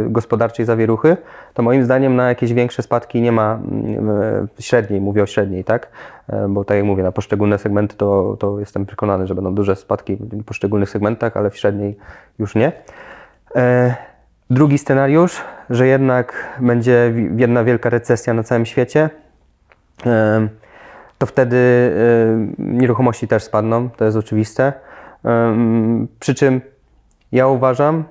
[0.10, 1.18] gospodarczej zawieruchy,
[1.54, 5.64] to moim zdaniem na jakieś większe spadki nie ma mm, e, średniej, mówię o średniej,
[5.64, 5.90] tak?
[6.30, 9.76] E, bo tak jak mówię, na poszczególne segmenty to, to jestem przekonany, że będą duże
[9.76, 11.98] spadki w poszczególnych segmentach, ale w średniej
[12.40, 12.72] już nie.
[14.54, 19.10] Drugi scenariusz, że jednak będzie jedna wielka recesja na całym świecie,
[21.18, 21.58] to wtedy
[22.58, 24.74] nieruchomości też spadną, to jest oczywiste.
[26.20, 26.62] Przy czym
[27.32, 28.04] ja uważam,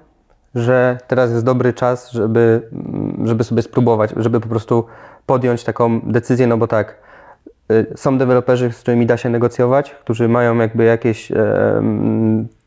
[0.55, 2.69] że teraz jest dobry czas, żeby,
[3.25, 4.87] żeby sobie spróbować, żeby po prostu
[5.27, 6.97] podjąć taką decyzję, no bo tak,
[7.97, 11.33] są deweloperzy, z którymi da się negocjować, którzy mają jakby jakieś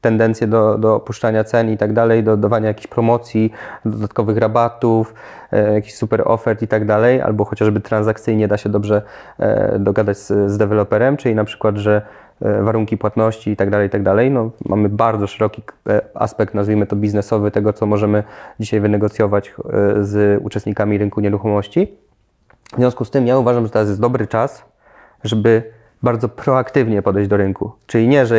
[0.01, 3.51] tendencje do, do opuszczania cen i tak dalej, do dawania jakichś promocji,
[3.85, 5.13] dodatkowych rabatów,
[5.51, 9.01] e, jakichś super ofert i tak dalej, albo chociażby transakcyjnie da się dobrze
[9.39, 12.01] e, dogadać z, z deweloperem, czyli na przykład, że
[12.41, 14.31] E, warunki płatności i tak dalej, i tak dalej.
[14.31, 15.61] No, mamy bardzo szeroki
[16.13, 18.23] aspekt, nazwijmy to biznesowy, tego, co możemy
[18.59, 19.55] dzisiaj wynegocjować
[19.99, 21.97] z uczestnikami rynku nieruchomości.
[22.73, 24.65] W związku z tym ja uważam, że teraz jest dobry czas,
[25.23, 25.71] żeby
[26.03, 27.71] bardzo proaktywnie podejść do rynku.
[27.87, 28.37] Czyli nie, że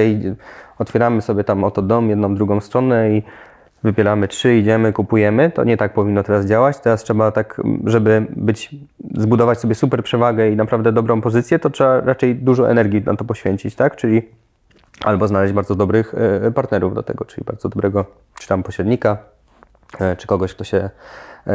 [0.78, 3.22] otwieramy sobie tam oto dom, jedną, drugą stronę i
[3.82, 5.50] wybieramy trzy, idziemy, kupujemy.
[5.50, 6.80] To nie tak powinno teraz działać.
[6.80, 8.74] Teraz trzeba tak, żeby być,
[9.14, 13.24] zbudować sobie super przewagę i naprawdę dobrą pozycję, to trzeba raczej dużo energii na to
[13.24, 13.96] poświęcić, tak?
[13.96, 14.22] Czyli
[15.04, 16.14] albo znaleźć bardzo dobrych
[16.46, 18.04] e, partnerów do tego, czyli bardzo dobrego,
[18.40, 19.18] czy tam pośrednika,
[20.00, 20.90] e, czy kogoś, kto się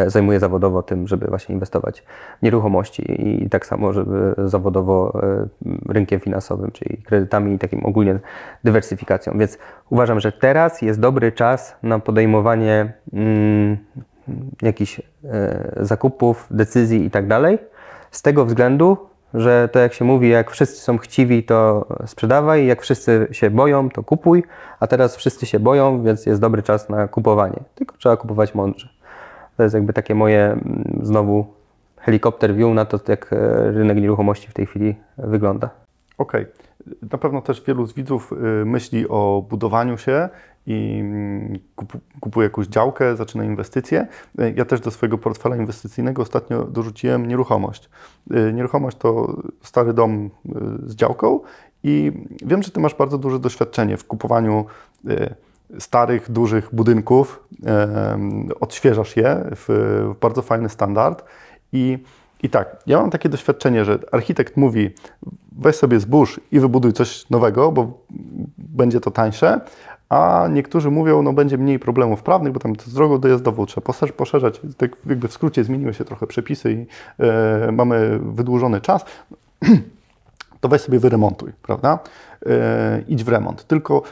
[0.07, 2.03] zajmuje zawodowo tym, żeby właśnie inwestować
[2.39, 3.03] w nieruchomości
[3.43, 8.19] i tak samo, żeby zawodowo e, rynkiem finansowym, czyli kredytami i takim ogólnie
[8.63, 9.33] dywersyfikacją.
[9.37, 9.57] Więc
[9.89, 13.77] uważam, że teraz jest dobry czas na podejmowanie mm,
[14.61, 15.03] jakichś e,
[15.79, 17.57] zakupów, decyzji i tak dalej.
[18.11, 18.97] Z tego względu,
[19.33, 23.89] że to jak się mówi, jak wszyscy są chciwi, to sprzedawaj, jak wszyscy się boją,
[23.89, 24.43] to kupuj,
[24.79, 27.59] a teraz wszyscy się boją, więc jest dobry czas na kupowanie.
[27.75, 29.00] Tylko trzeba kupować mądrze.
[29.61, 31.45] To jest jakby takie moje mm, znowu
[31.97, 35.69] helikopter view na to, jak e, rynek nieruchomości w tej chwili wygląda.
[36.17, 36.41] Okej.
[36.41, 37.09] Okay.
[37.11, 40.29] Na pewno też wielu z widzów y, myśli o budowaniu się
[40.67, 41.59] i mm,
[42.19, 44.07] kupuje jakąś działkę, zaczyna inwestycje.
[44.39, 47.89] E, ja też do swojego portfela inwestycyjnego ostatnio dorzuciłem nieruchomość.
[48.31, 50.29] E, nieruchomość to stary dom
[50.85, 51.39] z działką
[51.83, 52.11] i
[52.45, 54.65] wiem, że Ty masz bardzo duże doświadczenie w kupowaniu
[55.79, 57.43] starych, dużych budynków,
[58.59, 61.23] odświeżasz je w bardzo fajny standard
[61.73, 61.99] i
[62.43, 64.89] i tak, ja mam takie doświadczenie, że architekt mówi,
[65.51, 67.99] weź sobie zbóż i wybuduj coś nowego, bo
[68.57, 69.61] będzie to tańsze,
[70.09, 74.61] a niektórzy mówią, no będzie mniej problemów prawnych, bo tam z drogą dojazdową trzeba poszerzać.
[74.77, 76.85] Tak jakby w skrócie zmieniły się trochę przepisy i
[77.23, 79.05] e, mamy wydłużony czas.
[80.61, 81.99] To weź sobie wyremontuj, prawda?
[82.45, 83.67] E, idź w remont.
[83.67, 84.03] Tylko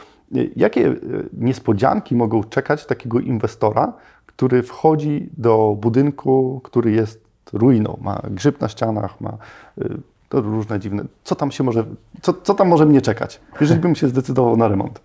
[0.56, 0.94] Jakie e,
[1.32, 3.92] niespodzianki mogą czekać takiego inwestora,
[4.26, 9.84] który wchodzi do budynku, który jest ruiną, ma grzyb na ścianach, ma e,
[10.28, 11.04] to różne dziwne.
[11.24, 11.84] Co tam się może,
[12.22, 15.00] co, co tam może mnie czekać, jeżeli bym się zdecydował na remont?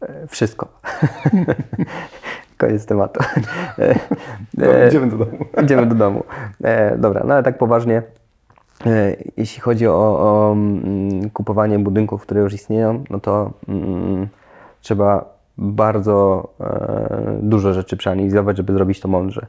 [0.00, 0.68] E, wszystko.
[2.58, 3.20] Koniec tematu.
[4.54, 5.44] Dobra, idziemy do domu.
[5.62, 6.24] Idziemy do domu.
[6.98, 8.02] Dobra, no ale tak poważnie.
[8.86, 14.28] E, jeśli chodzi o, o mm, kupowanie budynków, które już istnieją, no to mm,
[14.80, 15.24] trzeba
[15.58, 19.46] bardzo e, dużo rzeczy przeanalizować, żeby zrobić to mądrze.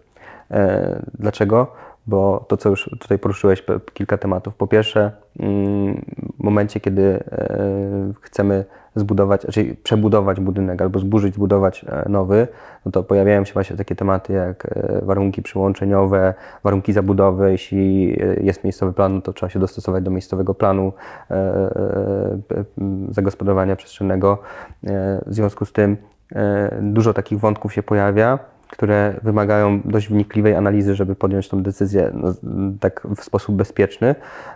[0.51, 1.67] E, dlaczego?
[2.07, 3.63] Bo to, co już tutaj poruszyłeś,
[3.93, 4.55] kilka tematów.
[4.55, 6.05] Po pierwsze, mm,
[6.39, 12.47] w momencie, kiedy e, chcemy zbudować, czyli przebudować budynek albo zburzyć, zbudować e, nowy,
[12.85, 17.51] no to pojawiają się właśnie takie tematy jak e, warunki przyłączeniowe, warunki zabudowy.
[17.51, 20.93] Jeśli jest miejscowy plan, no to trzeba się dostosować do miejscowego planu
[23.09, 24.37] zagospodarowania przestrzennego.
[25.25, 25.97] W związku z tym
[26.81, 28.39] dużo takich wątków się pojawia,
[28.73, 32.33] które wymagają dość wnikliwej analizy, żeby podjąć tą decyzję no,
[32.79, 34.15] tak w sposób bezpieczny.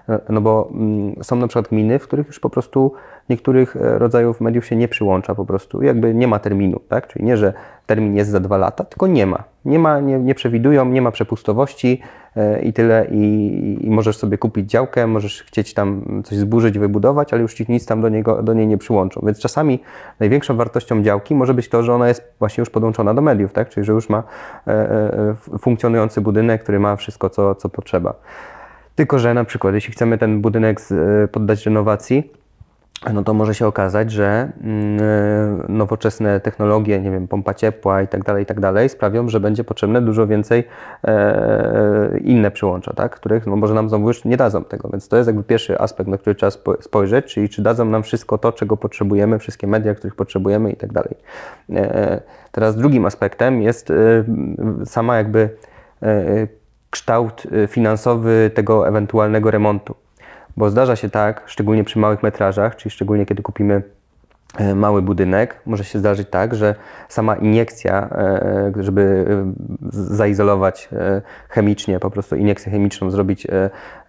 [0.10, 2.94] E, No bo mm, są na przykład gminy, w których już po prostu
[3.30, 7.08] niektórych e, rodzajów mediów się nie przyłącza po prostu, jakby nie ma terminu, tak?
[7.08, 7.54] Czyli nie, że
[7.86, 9.44] termin jest za dwa lata, tylko nie ma.
[9.66, 12.02] Nie ma, nie, nie przewidują, nie ma przepustowości
[12.36, 17.34] e, i tyle i, i możesz sobie kupić działkę, możesz chcieć tam coś zburzyć, wybudować,
[17.34, 19.22] ale już ci nic tam do, niego, do niej nie przyłączą.
[19.26, 19.80] Więc czasami
[20.20, 23.70] największą wartością działki może być to, że ona jest właśnie już podłączona do mediów, tak?
[23.70, 24.24] Czyli że już ma
[24.68, 28.14] e, funkcjonujący budynek, który ma wszystko, co, co potrzeba.
[28.96, 30.80] Tylko, że na przykład, jeśli chcemy ten budynek
[31.32, 32.32] poddać renowacji,
[33.14, 38.08] no to może się okazać, że mm, e, nowoczesne technologie, nie wiem, pompa ciepła i
[38.08, 40.64] tak dalej, i tak dalej, sprawią, że będzie potrzebne dużo więcej
[41.04, 43.16] e, inne przyłącza, tak?
[43.16, 44.90] których no, może nam znowu już nie dadzą tego.
[44.90, 48.04] Więc to jest jakby pierwszy aspekt, na który trzeba spo- spojrzeć, czyli czy dadzą nam
[48.04, 51.16] wszystko to, czego potrzebujemy, wszystkie media, których potrzebujemy i tak dalej.
[51.76, 52.22] E,
[52.58, 53.96] Teraz drugim aspektem jest e,
[54.86, 55.50] sama jakby
[56.04, 56.48] e,
[56.90, 59.96] kształt e, finansowy tego ewentualnego remontu.
[60.58, 63.84] Bo zdarza się tak, szczególnie przy małych metrażach, czyli szczególnie kiedy kupimy
[64.58, 66.76] e, mały budynek, może się zdarzyć tak, że
[67.10, 70.90] sama iniekcja, e, żeby e, z- zaizolować
[71.50, 73.48] chemicznie, po prostu iniekcję chemiczną zrobić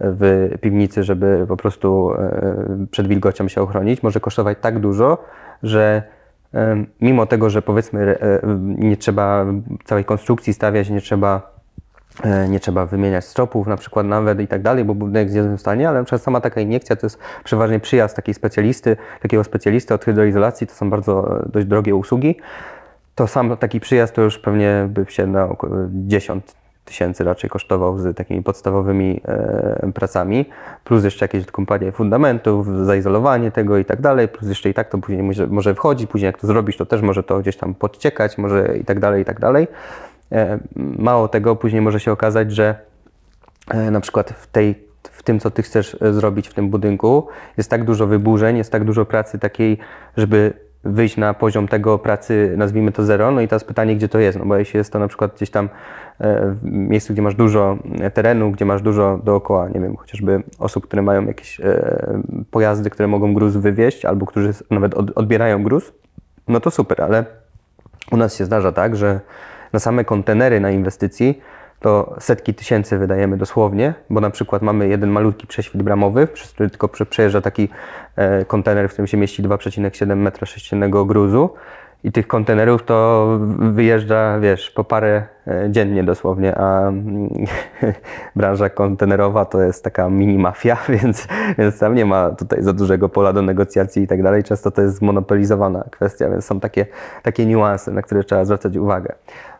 [0.00, 2.10] w piwnicy, żeby po prostu
[2.90, 5.24] przed wilgocią się ochronić, może kosztować tak dużo,
[5.62, 6.02] że
[7.00, 8.18] mimo tego, że powiedzmy
[8.58, 9.46] nie trzeba
[9.84, 11.57] całej konstrukcji stawiać, nie trzeba
[12.48, 15.88] nie trzeba wymieniać stropów na przykład nawet i tak dalej, bo budynek jest w stanie,
[15.88, 20.04] ale na przykład sama taka iniekcja to jest przeważnie przyjazd takiej specjalisty, takiego specjalisty od
[20.04, 22.36] hydroizolacji, to są bardzo e, dość drogie usługi.
[23.14, 26.44] To sam taki przyjazd to już pewnie by się na około 10
[26.84, 30.46] tysięcy raczej kosztował z takimi podstawowymi e, pracami,
[30.84, 34.98] plus jeszcze jakieś kompanie fundamentów, zaizolowanie tego i tak dalej, plus jeszcze i tak to
[34.98, 38.38] później może, może wchodzi, później jak to zrobić, to też może to gdzieś tam podciekać,
[38.38, 39.68] może i tak dalej, i tak dalej.
[40.32, 42.74] E, Mało tego, później może się okazać, że
[43.70, 47.26] e, na przykład w, tej, w tym, co ty chcesz e, zrobić w tym budynku,
[47.56, 49.78] jest tak dużo wyburzeń, jest tak dużo pracy takiej,
[50.16, 50.52] żeby
[50.84, 53.30] wyjść na poziom tego pracy, nazwijmy to zero.
[53.30, 54.38] No i teraz pytanie, gdzie to jest?
[54.38, 55.68] No bo jeśli jest to na przykład gdzieś tam
[56.20, 57.78] w miejscu, gdzie masz dużo
[58.14, 61.60] terenu, gdzie masz dużo dookoła, nie wiem, chociażby osób, które mają jakieś
[62.50, 65.92] pojazdy, które mogą gruz wywieźć, albo którzy nawet od, odbierają gruz,
[66.48, 67.24] no to super, ale
[68.12, 69.20] u nas się zdarza tak, że
[69.72, 71.40] na same kontenery na inwestycji
[71.80, 76.70] to setki tysięcy wydajemy dosłownie, bo na przykład mamy jeden malutki prześwit bramowy, przez który
[76.70, 77.68] tylko prze- przejeżdża taki
[78.16, 81.50] e, kontener, w którym się mieści 2,7 metra sześciennego gruzu
[82.04, 83.28] i tych kontenerów to
[83.58, 87.28] wyjeżdża, wiesz, po parę e, dziennie dosłownie, a mm,
[88.36, 91.28] branża kontenerowa to jest taka mini mafia, więc,
[91.58, 94.44] więc tam nie ma tutaj za dużego pola do negocjacji i tak dalej.
[94.44, 96.86] Często to jest zmonopolizowana kwestia, więc są takie,
[97.22, 99.14] takie niuanse, na które trzeba zwracać uwagę.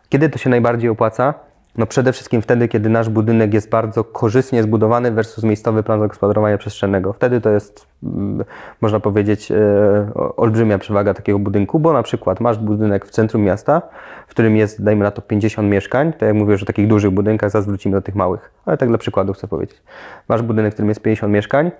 [0.09, 1.33] Kiedy to się najbardziej opłaca?
[1.77, 6.57] No przede wszystkim wtedy, kiedy nasz budynek jest bardzo korzystnie zbudowany versus miejscowy plan zagospodarowania
[6.57, 7.13] przestrzennego.
[7.13, 8.43] Wtedy to jest, mm,
[8.81, 9.55] można powiedzieć, e,
[10.37, 13.81] olbrzymia przewaga takiego budynku, bo na przykład masz budynek w centrum miasta,
[14.27, 16.13] w którym jest, dajmy na to, 50 mieszkań.
[16.13, 18.89] Tak jak mówię, że o takich dużych budynkach, zaraz wrócimy do tych małych, ale tak
[18.89, 19.81] dla przykładu chcę powiedzieć.
[20.27, 21.71] Masz budynek, w którym jest 50 mieszkań,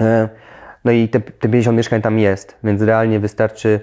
[0.00, 0.28] E,
[0.84, 3.80] No i te, te 50 mieszkań tam jest, więc realnie wystarczy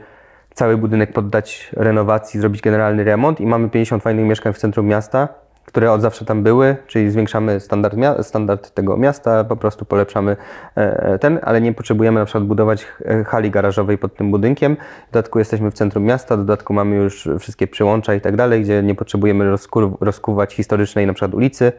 [0.60, 5.28] cały budynek poddać renowacji, zrobić generalny remont i mamy 50 fajnych mieszkań w centrum miasta,
[5.66, 10.38] które od zawsze tam były, czyli zwiększamy standard, standard tego miasta, po prostu polepszamy
[10.76, 14.78] e, ten, ale nie potrzebujemy na przykład budować e, hali garażowej pod tym budynkiem.
[15.10, 18.62] W dodatku jesteśmy w centrum miasta, w dodatku mamy już wszystkie przyłącza i tak dalej,
[18.62, 21.72] gdzie nie potrzebujemy rozku- rozkuwać historycznej na przykład ulicy,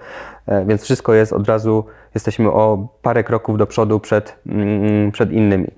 [0.47, 5.33] e, więc wszystko jest od razu, jesteśmy o parę kroków do przodu przed, mm, przed
[5.33, 5.71] innymi.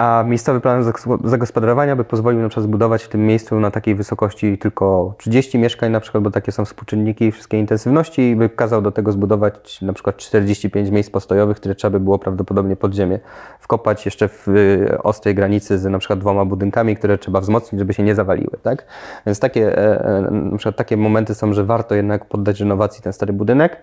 [0.00, 3.94] A miejscowy plan zagos- zagospodarowania by pozwolił na przykład zbudować w tym miejscu na takiej
[3.94, 8.82] wysokości tylko 30 mieszkań na przykład, bo takie są współczynniki wszystkiej intensywności i by kazał
[8.82, 13.18] do tego zbudować na przykład 45 miejsc postojowych, które trzeba by było prawdopodobnie pod ziemię
[13.60, 17.94] wkopać jeszcze w y, ostrej granicy z na przykład dwoma budynkami, które trzeba wzmocnić, żeby
[17.94, 18.84] się nie zawaliły, tak?
[19.26, 23.12] Więc takie, e, e, na przykład takie momenty są, że warto jednak poddać renowacji ten
[23.12, 23.76] stary budynek,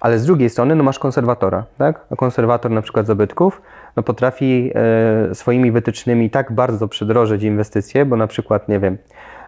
[0.00, 2.00] ale z drugiej strony no masz konserwatora, tak?
[2.10, 3.62] A konserwator na przykład zabytków
[3.96, 8.98] no potrafi e, swoimi wytycznymi tak bardzo przedrożyć inwestycje, bo na przykład, nie wiem,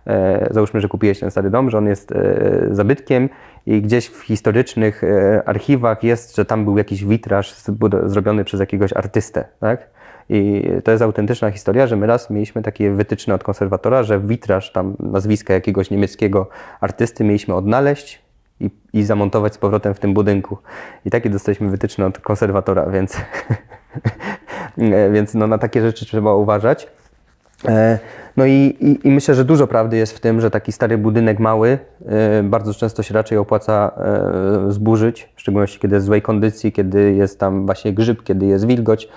[0.07, 3.29] e, załóżmy, że kupiłeś ten stary dom, że on jest e, zabytkiem
[3.67, 5.03] i gdzieś w historycznych
[5.47, 7.55] archiwach jest, że tam był jakiś witraż
[8.07, 9.91] zrobiony przez jakiegoś artystę, tak?
[10.29, 14.73] I to jest autentyczna historia, że my raz mieliśmy takie wytyczne od konserwatora, że witraż
[14.73, 16.49] tam nazwiska jakiegoś niemieckiego
[16.81, 18.26] artysty mieliśmy odnaleźć
[18.61, 20.59] i, i zamontować z powrotem w tym budynku.
[21.05, 23.17] I takie dostaliśmy wytyczne od konserwatora, więc,
[25.15, 26.89] więc no, na takie rzeczy trzeba uważać.
[27.69, 27.99] E,
[28.37, 31.39] No i, i, i myślę, że dużo prawdy jest w tym, że taki stary budynek
[31.39, 33.93] mały e, bardzo często się raczej opłaca
[34.69, 38.47] e, zburzyć, w szczególności kiedy jest w złej kondycji, kiedy jest tam właśnie grzyb, kiedy
[38.47, 39.09] jest wilgoć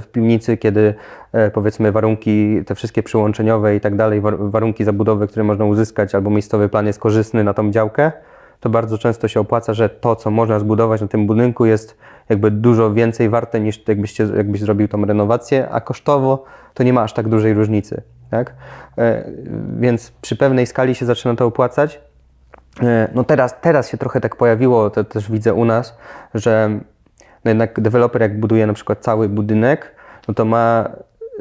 [0.00, 0.94] w piwnicy, kiedy
[1.54, 6.30] powiedzmy warunki te wszystkie przyłączeniowe i tak dalej, war- warunki zabudowy, które można uzyskać albo
[6.30, 8.12] miejscowy plan jest korzystny na tą działkę,
[8.60, 12.50] to bardzo często się opłaca, że to, co można zbudować na tym budynku jest jakby
[12.50, 17.12] dużo więcej warte niż jakbyście, jakbyś zrobił tą renowację, a kosztowo to nie ma aż
[17.12, 18.02] tak dużej różnicy.
[18.30, 18.54] Tak?
[18.98, 19.24] E,
[19.78, 22.00] Więc przy pewnej skali się zaczyna to opłacać.
[22.82, 25.98] E, No teraz, teraz się trochę tak pojawiło, to też widzę u nas,
[26.34, 26.80] że
[27.44, 29.94] no jednak deweloper jak buduje na przykład cały budynek,
[30.28, 30.88] no to ma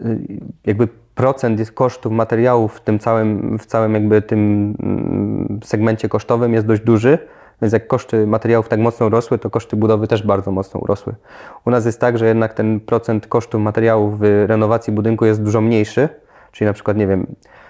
[0.05, 0.19] y,
[0.65, 6.53] jakby procent jest kosztów materiałów w tym całym, w całym jakby tym mm, segmencie kosztowym
[6.53, 7.17] jest dość duży,
[7.61, 11.15] więc jak koszty materiałów tak mocno rosły, to koszty budowy też bardzo mocno urosły.
[11.65, 15.61] U nas jest tak, że jednak ten procent kosztów materiałów w renowacji budynku jest dużo
[15.61, 16.09] mniejszy,
[16.51, 17.27] czyli na przykład, nie wiem,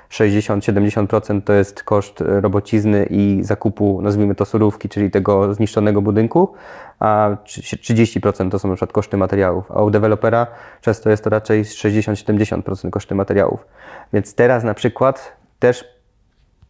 [0.10, 6.54] 60-70% to jest koszt e, robocizny i zakupu, nazwijmy to surówki, czyli tego zniszczonego budynku,
[7.00, 10.48] a 30% to są na przykład koszty materiałów, a u dewelopera
[10.82, 13.66] często jest to raczej 60-70% koszty materiałów.
[14.14, 15.86] Więc teraz na przykład też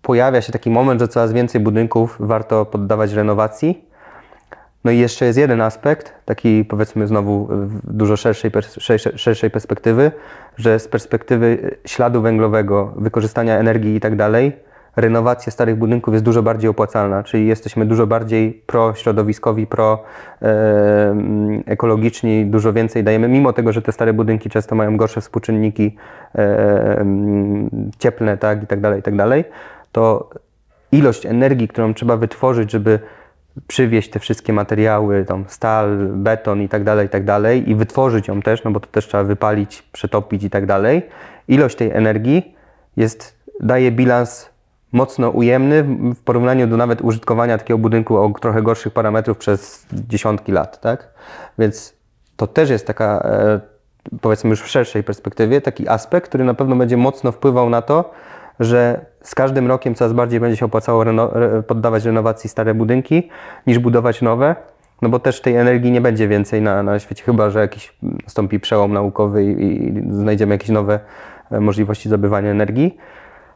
[0.02, 3.86] pojawia się taki moment, że coraz więcej budynków warto poddawać renowacji.
[4.86, 8.52] No i jeszcze jest jeden aspekt, taki powiedzmy znowu w dużo szerszej,
[9.16, 10.12] szerszej, perspektywy,
[10.58, 14.52] że z perspektywy śladu węglowego, wykorzystania energii i tak dalej,
[14.96, 20.04] renowacja starych budynków jest dużo bardziej opłacalna, czyli jesteśmy dużo bardziej prośrodowiskowi, pro
[20.42, 25.96] e, dużo więcej dajemy, mimo tego, że te stare budynki często mają gorsze współczynniki
[26.36, 27.06] e,
[28.00, 29.46] cieplne, tak, i tak dalej, i tak dalej,
[29.92, 30.30] to
[30.92, 33.00] ilość energii, którą trzeba wytworzyć, żeby
[33.68, 38.28] przywieźć te wszystkie materiały, tam stal, beton i tak dalej, i tak dalej i wytworzyć
[38.28, 41.02] ją też, no bo to też trzeba wypalić, przetopić i tak dalej.
[41.48, 42.56] Ilość tej energii
[42.98, 44.50] jest, daje bilans
[44.92, 50.52] mocno ujemny w- porównaniu do nawet użytkowania takiego budynku o trochę gorszych parametrów przez dziesiątki
[50.52, 51.14] lat, tak?
[51.60, 51.94] Więc
[52.36, 53.60] to też jest taka, e,
[54.22, 58.14] powiedzmy już w szerszej perspektywie, taki aspekt, który na pewno będzie mocno wpływał na to,
[58.60, 63.30] że z każdym rokiem coraz bardziej będzie się opłacało reno, re, poddawać renowacji stare budynki
[63.68, 64.56] niż budować nowe,
[65.02, 68.60] no bo też tej energii nie będzie więcej na, na świecie, chyba że jakiś nastąpi
[68.60, 71.00] przełom naukowy i, i znajdziemy jakieś nowe
[71.52, 72.98] e, możliwości zdobywania energii.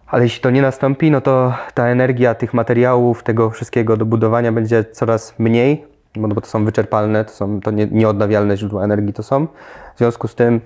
[0.07, 4.51] Ale jeśli to nie nastąpi, no to ta energia tych materiałów, tego wszystkiego do budowania
[4.51, 5.85] będzie coraz mniej,
[6.15, 9.47] bo, bo to są wyczerpalne, to są to nie, nieodnawialne źródła energii to są.
[9.95, 10.61] W związku z tym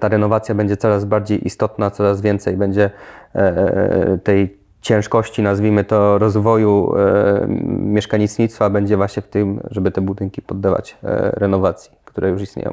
[0.00, 2.90] ta renowacja będzie coraz bardziej istotna, coraz więcej będzie
[3.34, 10.00] e, e, tej ciężkości, nazwijmy to, rozwoju e, mieszkalnictwa będzie właśnie w tym, żeby te
[10.00, 12.72] budynki poddawać e, renowacji, które już istnieją.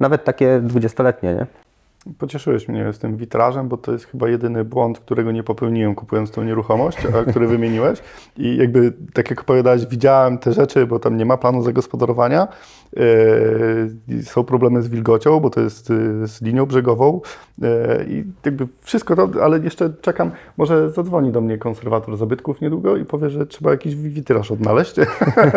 [0.00, 1.46] Nawet takie dwudziestoletnie, nie?
[2.18, 6.30] Pocieszyłeś mnie z tym witrażem, bo to jest chyba jedyny błąd, którego nie popełniłem kupując
[6.30, 7.98] tą nieruchomość, a który wymieniłeś.
[8.36, 12.48] I jakby, tak jak opowiadałeś, widziałem te rzeczy, bo tam nie ma planu zagospodarowania.
[14.08, 17.20] Yy, są problemy z wilgocią, bo to jest yy, z linią brzegową.
[17.58, 17.68] Yy,
[18.08, 23.04] I jakby wszystko to, ale jeszcze czekam, może zadzwoni do mnie konserwator zabytków niedługo i
[23.04, 24.94] powie, że trzeba jakiś witraż odnaleźć.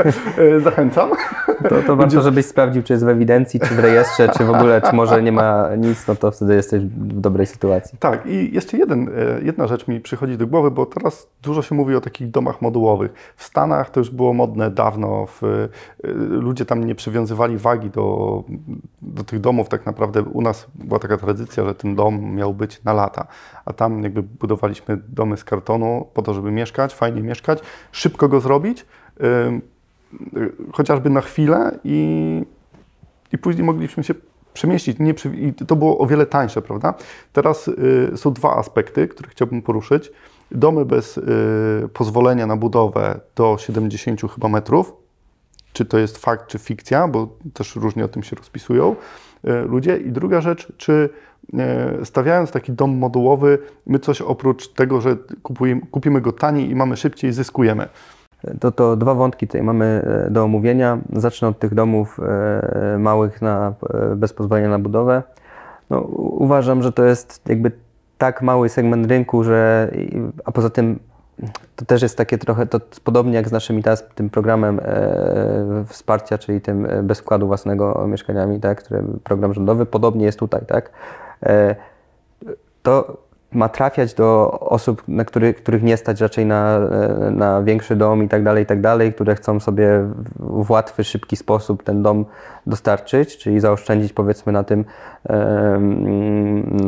[0.63, 1.09] Zachęcam.
[1.69, 4.81] To, to warto, żebyś sprawdził, czy jest w ewidencji, czy w rejestrze, czy w ogóle,
[4.81, 7.97] czy może nie ma nic, no to wtedy jesteś w dobrej sytuacji.
[7.97, 11.75] Tak, i jeszcze jeden, e, jedna rzecz mi przychodzi do głowy, bo teraz dużo się
[11.75, 13.33] mówi o takich domach modułowych.
[13.35, 15.69] W Stanach to już było modne dawno, w, e,
[16.29, 18.43] ludzie tam nie przywiązywali wagi do,
[19.01, 19.69] do tych domów.
[19.69, 23.27] Tak naprawdę u nas była taka tradycja, że ten dom miał być na lata,
[23.65, 27.59] a tam jakby budowaliśmy domy z kartonu po to, żeby mieszkać, fajnie mieszkać,
[27.91, 28.85] szybko go zrobić,
[29.47, 29.61] ym,
[30.37, 32.45] y, chociażby na chwilę i,
[33.33, 34.13] i później mogliśmy się
[34.53, 34.99] przemieścić.
[34.99, 36.93] Nie przy, I to było o wiele tańsze, prawda?
[37.33, 40.11] Teraz y, są dwa aspekty, które chciałbym poruszyć.
[40.51, 44.93] Domy bez y, pozwolenia na budowę do 70 chyba metrów.
[45.73, 48.95] Czy to jest fakt, czy fikcja, bo też różnie o tym się rozpisują
[49.47, 49.97] y, ludzie.
[49.97, 51.09] I druga rzecz, czy
[52.01, 56.75] y, stawiając taki dom modułowy, my coś oprócz tego, że kupujemy, kupimy go taniej i
[56.75, 57.89] mamy szybciej, zyskujemy.
[58.59, 59.85] To, to dwa wątki tutaj mamy
[60.25, 60.97] e, do omówienia.
[61.13, 65.23] Zacznę od tych domów e, małych na, e, bez pozwolenia na budowę.
[65.89, 67.71] No, uważam, że to jest jakby
[68.17, 69.91] tak mały segment rynku, że
[70.45, 70.99] a poza tym
[71.75, 76.37] to też jest takie trochę, to podobnie jak z naszymi teraz tym programem e, wsparcia,
[76.37, 80.91] czyli tym bez wkładu własnego mieszkaniami, tak, który program rządowy, podobnie jest tutaj, tak.
[81.43, 81.75] E,
[82.83, 83.17] to
[83.51, 86.79] ma trafiać do osób, na który, których nie stać raczej na,
[87.31, 89.89] na większy dom i tak dalej, i tak dalej, które chcą sobie
[90.39, 92.25] w łatwy, szybki sposób ten dom
[92.67, 94.85] dostarczyć, czyli zaoszczędzić powiedzmy na tym,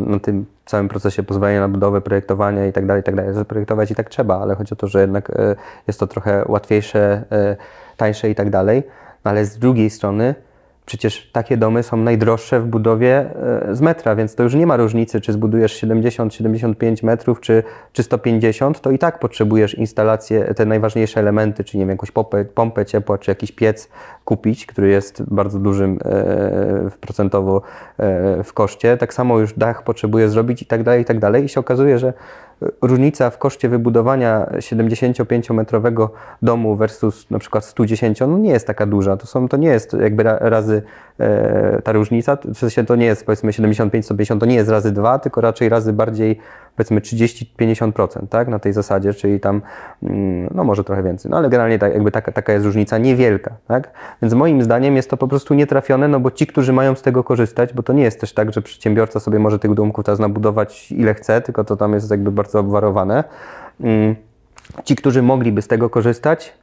[0.08, 3.34] na tym całym procesie pozwolenia na budowę, projektowania i tak dalej, i tak dalej.
[3.34, 5.56] Zaprojektować i tak trzeba, ale chodzi o to, że jednak e,
[5.88, 7.56] jest to trochę łatwiejsze, e,
[7.98, 8.84] tańsze i tak dalej,
[9.26, 10.36] no, ale z drugiej strony
[10.92, 13.26] Przecież takie domy są najdroższe w budowie
[13.70, 17.64] e, z metra, więc to już nie ma różnicy, czy zbudujesz 70-75 metrów, czy,
[17.94, 22.46] czy 150, to i tak potrzebujesz instalację, te najważniejsze elementy, czyli nie wiem, jakąś pompę,
[22.46, 23.90] pompę ciepła, czy jakiś piec
[24.26, 27.62] kupić, który jest bardzo dużym e, procentowo
[27.98, 28.98] e, w koszcie.
[28.98, 31.44] Tak samo już dach potrzebuje zrobić i tak dalej, i tak dalej.
[31.46, 32.14] I się okazuje, że
[32.82, 36.10] różnica w koszcie wybudowania 75-metrowego
[36.42, 39.18] domu versus na przykład 110, no nie jest taka duża.
[39.18, 40.82] To, są, to nie jest jakby razy
[41.20, 45.20] e, ta różnica, w sensie to nie jest powiedzmy 75-150, to nie jest razy dwa,
[45.20, 46.40] tylko raczej razy bardziej
[46.76, 49.62] powiedzmy 30-50%, tak, na tej zasadzie, czyli tam,
[50.04, 53.56] mm, no może trochę więcej, no ale generalnie tak, jakby taka, taka jest różnica niewielka,
[53.68, 57.02] tak, więc moim zdaniem jest to po prostu nietrafione, no bo ci, którzy mają z
[57.02, 60.20] tego korzystać, bo to nie jest też tak, że przedsiębiorca sobie może tych domków teraz
[60.20, 63.24] nabudować ile chce, tylko to tam jest jakby bardzo obwarowane,
[63.82, 64.16] mm,
[64.84, 66.54] ci, którzy mogliby z tego korzystać,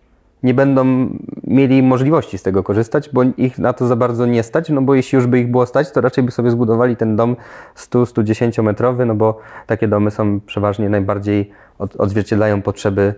[0.42, 1.08] nie będą
[1.44, 4.94] mieli możliwości z tego korzystać, bo ich na to za bardzo nie stać, no bo
[4.94, 7.36] jeśli już by ich było stać, to raczej by sobie zbudowali ten dom
[7.76, 13.14] 100-110 metrowy, no bo takie domy są przeważnie najbardziej odzwierciedlają potrzeby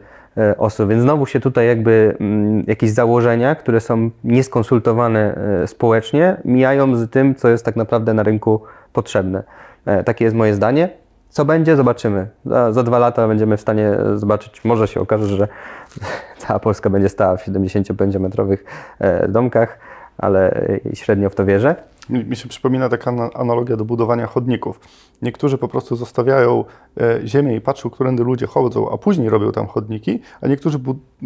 [0.58, 0.88] osób.
[0.88, 7.10] Więc znowu się tutaj jakby mm, jakieś założenia, które są nieskonsultowane e, społecznie, mijają z
[7.10, 8.62] tym, co jest tak naprawdę na rynku
[8.92, 9.42] potrzebne.
[9.86, 10.88] E, takie jest moje zdanie.
[11.28, 12.26] Co będzie, zobaczymy.
[12.46, 14.64] Za, za, dwa lata będziemy w stanie zobaczyć.
[14.64, 15.48] Może się okaże, że
[16.46, 18.58] cała Polska będzie stała w 75-metrowych
[18.98, 19.78] e, domkach,
[20.18, 20.62] ale
[20.94, 21.74] średnio w to wierzę.
[22.10, 24.80] Mi się przypomina taka analogia do budowania chodników.
[25.22, 26.64] Niektórzy po prostu zostawiają
[27.00, 30.78] e, ziemię i patrzą, którędy ludzie chodzą, a później robią tam chodniki, a niektórzy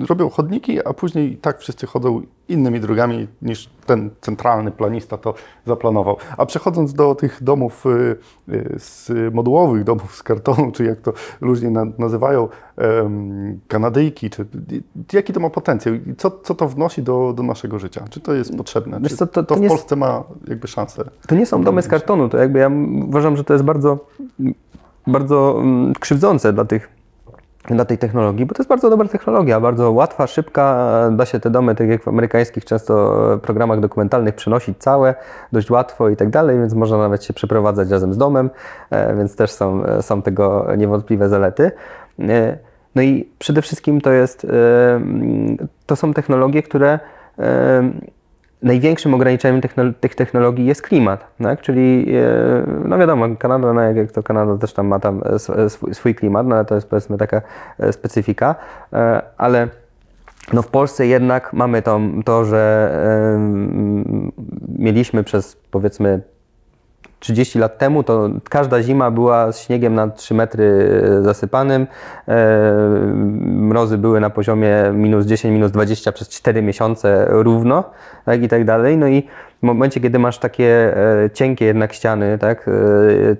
[0.08, 5.34] robią chodniki, a później tak wszyscy chodzą innymi drogami niż ten centralny planista to
[5.66, 6.16] zaplanował.
[6.36, 7.90] A przechodząc do tych domów e,
[8.54, 12.48] e, z modułowych, domów z kartonu, czy jak to ludzie nazywają,
[13.68, 14.46] kanadyjki, czy
[15.12, 18.04] jaki to ma potencjał i co, co to wnosi do, do naszego życia?
[18.10, 19.00] Czy to jest potrzebne?
[19.08, 21.04] Czy co, to, to, to, w Polsce ma jakby szansę?
[21.26, 22.70] To nie są domy z kartonu, to jakby ja
[23.08, 23.98] uważam, że to jest bardzo,
[25.06, 26.94] bardzo mm, krzywdzące dla tych
[27.68, 31.50] dla tej technologii, bo to jest bardzo dobra technologia, bardzo łatwa, szybka, da się te
[31.50, 35.14] domy, tak jak w amerykańskich często programach dokumentalnych, przenosić całe,
[35.52, 38.50] dość łatwo i tak dalej, więc można nawet się przeprowadzać razem z domem,
[38.90, 41.70] e, więc też są, są tego niewątpliwe zalety.
[42.20, 42.58] E,
[42.94, 44.48] no i przede wszystkim to jest, e,
[45.86, 46.98] to są technologie, które
[48.64, 49.60] największym ograniczeniem
[50.00, 51.60] tych technologii jest klimat, tak?
[51.62, 52.06] czyli
[52.84, 55.22] no wiadomo, Kanada, no jak to Kanada też tam ma tam
[55.68, 57.42] swój, swój klimat, no ale to jest powiedzmy taka
[57.90, 58.54] specyfika,
[59.36, 59.68] ale
[60.52, 62.90] no w Polsce jednak mamy to, to że
[64.78, 66.20] mieliśmy przez powiedzmy
[67.18, 70.64] 30 lat temu to każda zima była z śniegiem na 3 metry
[71.18, 71.86] e, zasypanym.
[72.28, 72.34] E,
[73.44, 77.84] mrozy były na poziomie minus 10, minus 20 przez 4 miesiące równo
[78.24, 78.96] tak, i tak dalej.
[78.96, 79.22] No i
[79.60, 82.70] w momencie, kiedy masz takie e, cienkie jednak ściany, tak,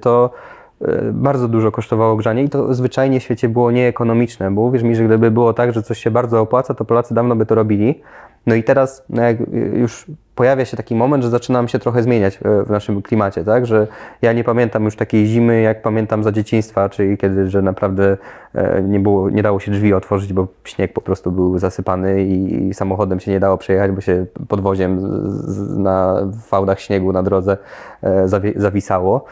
[0.01, 0.31] to
[1.13, 5.05] bardzo dużo kosztowało grzanie i to zwyczajnie w świecie było nieekonomiczne, bo uwierz mi, że
[5.05, 8.03] gdyby było tak, że coś się bardzo opłaca, to Polacy dawno by to robili.
[8.47, 9.37] No i teraz, no jak
[9.73, 13.67] już pojawia się taki moment, że zaczynam się trochę zmieniać w naszym klimacie, tak?
[13.67, 13.87] Że
[14.23, 18.17] ja nie pamiętam już takiej zimy, jak pamiętam za dzieciństwa, czyli kiedy, że naprawdę
[18.55, 22.75] e, nie, było, nie dało się drzwi otworzyć, bo śnieg po prostu był zasypany i,
[22.75, 25.01] samochodem się nie dało przejechać, bo się podwoziem
[25.83, 26.17] na
[26.47, 27.57] fałdach śniegu na drodze
[28.03, 29.25] e, zawisało.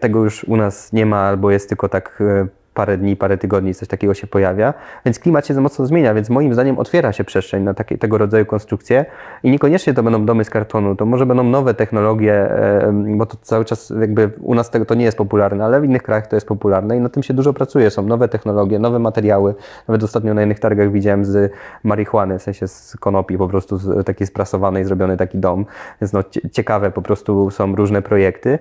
[0.00, 2.46] Tego już u nas nie ma, albo jest tylko tak e,
[2.76, 4.74] parę dni, parę tygodni coś takiego się pojawia,
[5.04, 8.46] więc klimat się mocno zmienia, więc moim zdaniem otwiera się przestrzeń na takie, tego rodzaju
[8.46, 9.04] konstrukcje
[9.42, 12.48] i niekoniecznie to będą domy z kartonu, to może będą nowe technologie,
[12.92, 16.02] bo to cały czas jakby u nas tego to nie jest popularne, ale w innych
[16.02, 19.54] krajach to jest popularne i na tym się dużo pracuje, są nowe technologie, nowe materiały,
[19.88, 21.52] nawet ostatnio na innych targach widziałem z
[21.84, 25.66] marihuany, w sensie z konopi po prostu z, takiej sprasowanej, zrobiony taki dom,
[26.00, 26.20] więc no
[26.52, 28.58] ciekawe po prostu są różne projekty.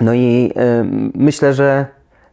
[0.00, 0.52] No i
[1.14, 1.86] myślę, że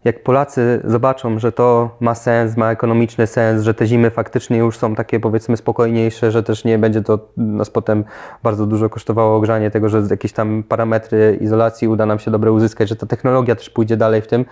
[0.08, 4.78] jak Polacy zobaczą, że to ma sens, ma ekonomiczny sens, że te zimy faktycznie już
[4.78, 8.04] są takie powiedzmy spokojniejsze, że też nie będzie to nas potem
[8.44, 12.90] bardzo dużo kosztowało ogrzanie tego, że jakieś tam parametry izolacji uda nam się dobre uzyskać,
[12.90, 14.46] że ta technologia też pójdzie dalej w tym.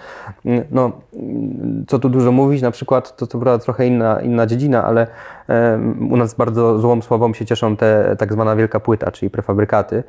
[0.72, 0.92] No,
[1.88, 5.08] co tu dużo mówić, na przykład to co prawda trochę inna, inna dziedzina, ale
[6.10, 10.04] u nas bardzo złą sławą się cieszą te tak zwana wielka płyta, czyli prefabrykaty.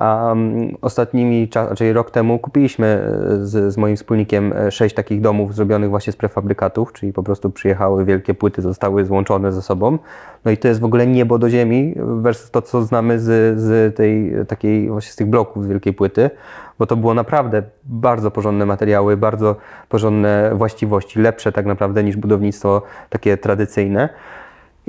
[0.00, 5.54] Mm, ostatnimi, czyli rok temu kupiliśmy e, z, z moim wspólnikiem e, sześć takich domów
[5.54, 9.98] zrobionych właśnie z prefabrykatów, czyli po prostu przyjechały wielkie płyty, zostały złączone ze sobą.
[10.44, 13.96] No i to jest w ogóle niebo do ziemi versus to, co znamy z, z
[13.96, 16.30] tej takiej właśnie z tych bloków z wielkiej płyty,
[16.78, 19.56] bo to było naprawdę bardzo porządne materiały, bardzo
[19.88, 24.08] porządne właściwości, lepsze tak naprawdę niż budownictwo takie tradycyjne.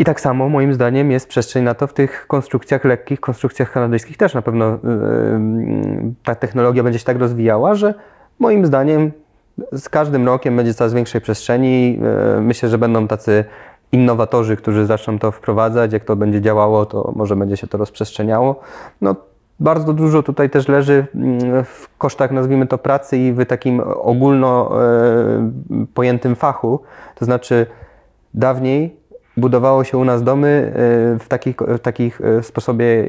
[0.01, 4.17] I tak samo moim zdaniem jest przestrzeń na to w tych konstrukcjach lekkich, konstrukcjach kanadyjskich
[4.17, 4.79] też na pewno yy,
[6.23, 7.93] ta technologia będzie się tak rozwijała, że
[8.39, 9.11] moim zdaniem
[9.71, 11.99] z każdym rokiem będzie coraz większej przestrzeni.
[12.35, 13.45] Yy, myślę, że będą tacy
[13.91, 15.93] innowatorzy, którzy zaczną to wprowadzać.
[15.93, 18.59] Jak to będzie działało, to może będzie się to rozprzestrzeniało.
[19.01, 19.15] No,
[19.59, 21.05] bardzo dużo tutaj też leży
[21.65, 24.71] w kosztach, nazwijmy to, pracy i w takim ogólno
[25.93, 26.79] pojętym fachu.
[27.15, 27.65] To znaczy,
[28.33, 29.00] dawniej
[29.37, 33.05] budowało się u nas domy e, w takich, w takich e, sposobie, e,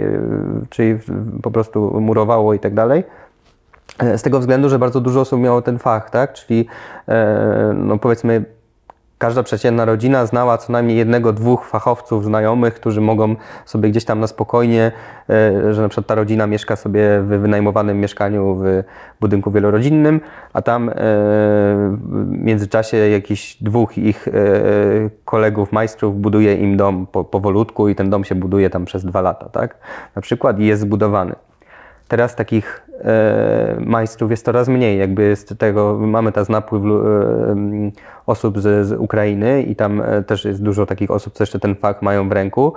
[0.71, 0.99] czyli
[1.43, 3.05] po prostu murowało i tak dalej.
[4.17, 6.33] Z tego względu, że bardzo dużo osób miało ten fach, tak?
[6.33, 6.67] Czyli
[7.75, 8.45] no powiedzmy
[9.23, 14.21] każda przeciętna rodzina znała co najmniej jednego, dwóch fachowców, znajomych, którzy mogą sobie gdzieś tam
[14.21, 14.93] na spokojnie,
[15.31, 18.83] e, że na przykład ta rodzina mieszka sobie w wynajmowanym mieszkaniu w
[19.21, 20.21] budynku wielorodzinnym,
[20.53, 24.33] a tam e, w międzyczasie jakiś dwóch ich e,
[25.25, 29.49] kolegów, majstrów buduje im dom powolutku i ten dom się buduje tam przez dwa lata,
[29.49, 29.77] tak?
[30.17, 31.35] Na przykład i jest zbudowany.
[32.09, 32.83] Teraz takich
[33.81, 34.99] majstrów jest coraz mniej.
[34.99, 36.89] Jakby z tego mamy teraz napływ e,
[38.27, 41.75] osób z, z, Ukrainy i tam e, też jest dużo takich osób, co jeszcze ten
[41.75, 42.73] fakt mają w ręku,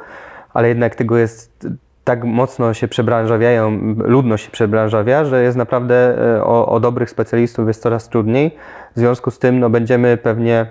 [0.53, 1.67] ale jednak tego jest
[2.05, 5.95] tak mocno się przebranżawiają, ludność się przebranżawia, że jest naprawdę
[6.35, 8.55] e, o, o, dobrych specjalistów jest coraz trudniej.
[8.95, 10.65] W związku z tym no, będziemy pewnie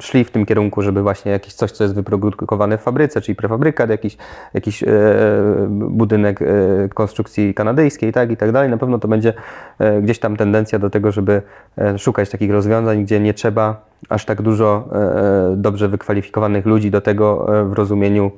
[0.00, 3.90] szli w tym kierunku, żeby właśnie jakieś coś, co jest wyprodukowane w fabryce, czyli prefabrykat,
[3.90, 4.16] jakiś,
[4.54, 4.86] jakiś e,
[5.70, 6.46] budynek e,
[6.94, 8.70] konstrukcji kanadyjskiej tak, i tak dalej.
[8.70, 9.32] Na pewno to będzie
[9.78, 11.42] e, gdzieś tam tendencja do tego, żeby
[11.78, 17.00] e, szukać takich rozwiązań, gdzie nie trzeba aż tak dużo e, dobrze wykwalifikowanych ludzi do
[17.00, 18.30] tego w rozumieniu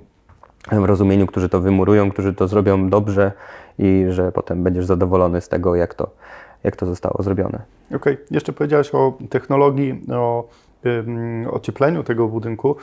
[0.70, 3.32] rozumieniu, którzy to wymurują, którzy to zrobią dobrze
[3.78, 6.10] i że potem będziesz zadowolony z tego, jak to,
[6.64, 7.62] jak to zostało zrobione.
[7.86, 8.26] Okej, okay.
[8.30, 10.48] jeszcze powiedziałeś o technologii, o
[11.50, 12.76] ociepleniu tego budynku.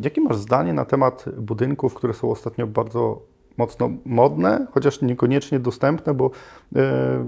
[0.00, 3.20] Jakie masz zdanie na temat budynków, które są ostatnio bardzo
[3.56, 6.80] mocno modne, chociaż niekoniecznie dostępne, bo y,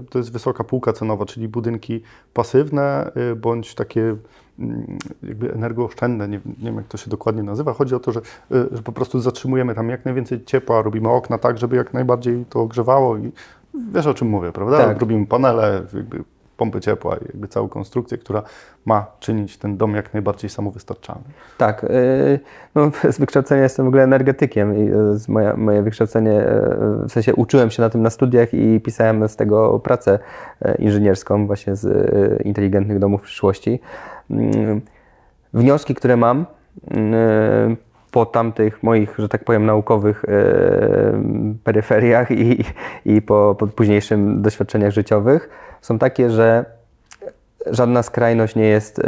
[0.09, 2.01] to jest wysoka półka cenowa, czyli budynki
[2.33, 4.15] pasywne y, bądź takie
[5.23, 7.73] jakby energooszczędne, nie, nie, wiem jak to się dokładnie nazywa.
[7.73, 11.37] Chodzi o to, że, y, że po prostu zatrzymujemy tam jak najwięcej ciepła, robimy okna
[11.37, 13.31] tak, żeby jak najbardziej to ogrzewało i
[13.93, 14.77] wiesz o czym mówię, prawda?
[14.77, 14.99] Tak.
[14.99, 16.23] Robimy panele, jakby
[16.57, 18.43] pompy ciepła i jakby całą konstrukcję, która
[18.85, 21.23] ma czynić ten dom jak najbardziej samowystarczalny.
[21.57, 21.83] Tak.
[21.83, 22.39] Y,
[22.75, 26.43] no, z wykształcenia jestem w ogóle energetykiem i y, moja, moje wykształcenie,
[27.07, 30.19] w sensie uczyłem się na tym na studiach i pisałem z tego pracę
[30.79, 31.87] inżynierską właśnie z
[32.45, 33.79] inteligentnych domów przyszłości.
[34.31, 34.81] Mm,
[35.53, 36.45] wnioski, które mam
[36.91, 37.77] mm,
[38.11, 40.31] po tamtych moich, że tak powiem, naukowych e,
[41.63, 42.63] peryferiach i,
[43.05, 45.49] i po, po późniejszym doświadczeniach życiowych
[45.81, 46.76] są takie, że
[47.71, 49.03] żadna skrajność nie jest e,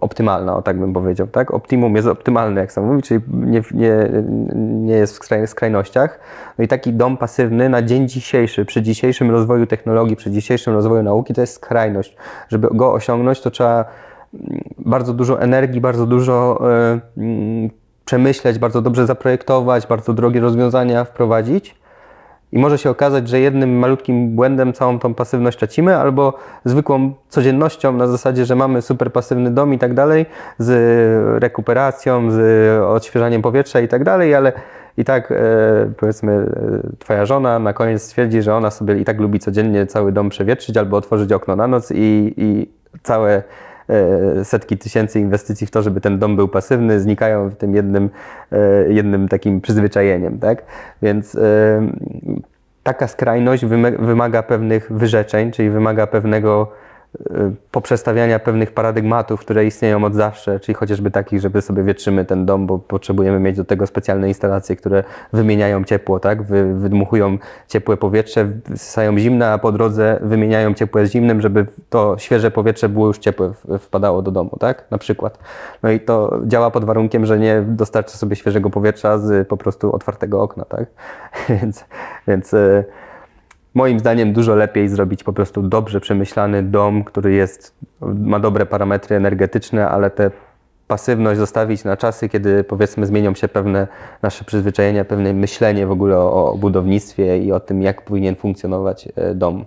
[0.00, 1.26] optymalna, o tak bym powiedział.
[1.26, 1.54] Tak?
[1.54, 4.08] Optimum jest optymalny, jak sam mówi, czyli nie, nie,
[4.56, 6.20] nie jest w skrajnościach.
[6.58, 11.02] No i taki dom pasywny na dzień dzisiejszy, przy dzisiejszym rozwoju technologii, przy dzisiejszym rozwoju
[11.02, 12.16] nauki, to jest skrajność.
[12.48, 13.84] Żeby go osiągnąć, to trzeba
[14.34, 16.60] mm, bardzo dużo energii, bardzo dużo
[17.16, 17.70] mm,
[18.04, 21.81] przemyśleć, bardzo dobrze zaprojektować, bardzo drogie rozwiązania wprowadzić.
[22.52, 27.92] I może się okazać, że jednym malutkim błędem całą tą pasywność tracimy, albo zwykłą codziennością
[27.92, 30.26] na zasadzie, że mamy super pasywny dom i tak dalej,
[30.58, 34.52] z rekuperacją, z odświeżaniem powietrza i tak dalej, ale
[34.96, 35.36] i tak e,
[35.96, 40.12] powiedzmy e, twoja żona na koniec stwierdzi, że ona sobie i tak lubi codziennie cały
[40.12, 42.70] dom przewietrzyć albo otworzyć okno na noc i, i
[43.02, 43.42] całe
[44.44, 48.10] setki tysięcy inwestycji w to, żeby ten dom był pasywny, znikają w tym jednym,
[48.52, 50.62] e, jednym takim przyzwyczajeniem, tak?
[51.02, 51.40] Więc e,
[52.82, 53.64] taka skrajność
[53.98, 56.72] wymaga pewnych wyrzeczeń, czyli wymaga pewnego
[57.70, 62.66] poprzestawiania pewnych paradygmatów, które istnieją od zawsze, czyli chociażby takich, żeby sobie wietrzymy ten dom,
[62.66, 66.42] bo potrzebujemy mieć do tego specjalne instalacje, które wymieniają ciepło, tak?
[66.42, 67.38] Wy, wydmuchują
[67.68, 72.88] ciepłe powietrze, wysysają zimne, a po drodze wymieniają ciepłe z zimnym, żeby to świeże powietrze
[72.88, 74.90] było już ciepłe, wpadało do domu, tak?
[74.90, 75.38] Na przykład.
[75.82, 79.94] No i to działa pod warunkiem, że nie dostarcza sobie świeżego powietrza z po prostu
[79.94, 80.86] otwartego okna, tak?
[81.60, 81.84] więc,
[82.28, 82.84] więc e,
[83.74, 89.16] moim zdaniem dużo lepiej zrobić po prostu dobrze przemyślany dom, który jest, ma dobre parametry
[89.16, 90.30] energetyczne, ale te
[90.88, 93.88] pasywność zostawić na czasy, kiedy powiedzmy zmienią się pewne
[94.22, 99.08] nasze przyzwyczajenia, pewne myślenie w ogóle o, o budownictwie i o tym, jak powinien funkcjonować
[99.16, 99.64] e, dom.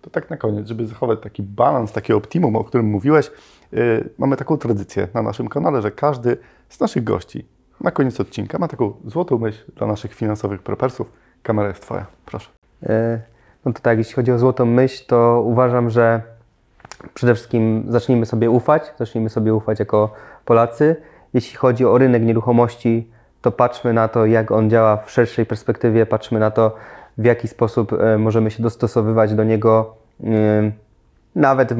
[0.00, 3.30] To tak na koniec, żeby zachować taki balans, takie optimum, o którym mówiłeś,
[3.72, 6.36] yy, mamy taką tradycję na naszym kanale, że każdy
[6.68, 7.46] z naszych gości
[7.80, 11.12] na koniec odcinka ma taką złotą myśl dla naszych finansowych prepersów.
[11.42, 12.57] Kamera jest Twoja, proszę.
[12.86, 13.20] E,
[13.64, 16.22] no to tak, jeśli chodzi o złotą myśl, to uważam, że
[17.14, 20.12] przede wszystkim zacznijmy sobie ufać, zacznijmy sobie ufać jako
[20.44, 20.96] Polacy.
[21.34, 23.10] Jeśli chodzi o rynek nieruchomości,
[23.42, 26.74] to patrzmy na to, jak on działa w szerszej perspektywie, patrzmy na to,
[27.18, 29.94] w jaki sposób e, możemy się dostosowywać do niego,
[31.34, 31.74] nawet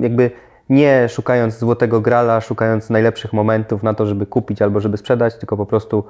[0.00, 0.30] jakby
[0.68, 5.56] nie szukając złotego grala, szukając najlepszych momentów na to, żeby kupić albo żeby sprzedać, tylko
[5.56, 6.04] po prostu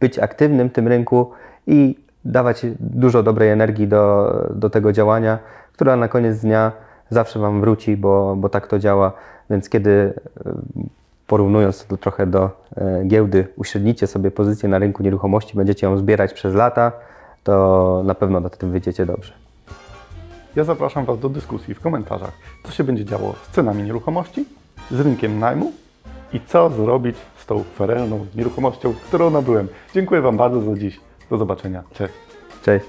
[0.00, 1.30] być aktywnym w tym rynku
[1.66, 5.38] i dawać dużo dobrej energii do, do tego działania,
[5.72, 6.72] która na koniec dnia
[7.10, 9.12] zawsze Wam wróci, bo, bo tak to działa.
[9.50, 10.14] Więc kiedy
[10.46, 10.52] e,
[11.26, 16.32] porównując to trochę do e, giełdy, uśrednicie sobie pozycję na rynku nieruchomości, będziecie ją zbierać
[16.32, 16.92] przez lata,
[17.44, 19.32] to na pewno na tym wyjdziecie dobrze.
[20.56, 22.32] Ja zapraszam Was do dyskusji w komentarzach,
[22.64, 24.44] co się będzie działo z cenami nieruchomości,
[24.90, 25.72] z rynkiem najmu
[26.32, 29.68] i co zrobić z tą ferelną nieruchomością, którą nabyłem.
[29.94, 31.00] Dziękuję Wam bardzo za dziś.
[31.30, 31.82] Do zobaczenia.
[31.94, 32.14] Cześć.
[32.62, 32.86] Cześć.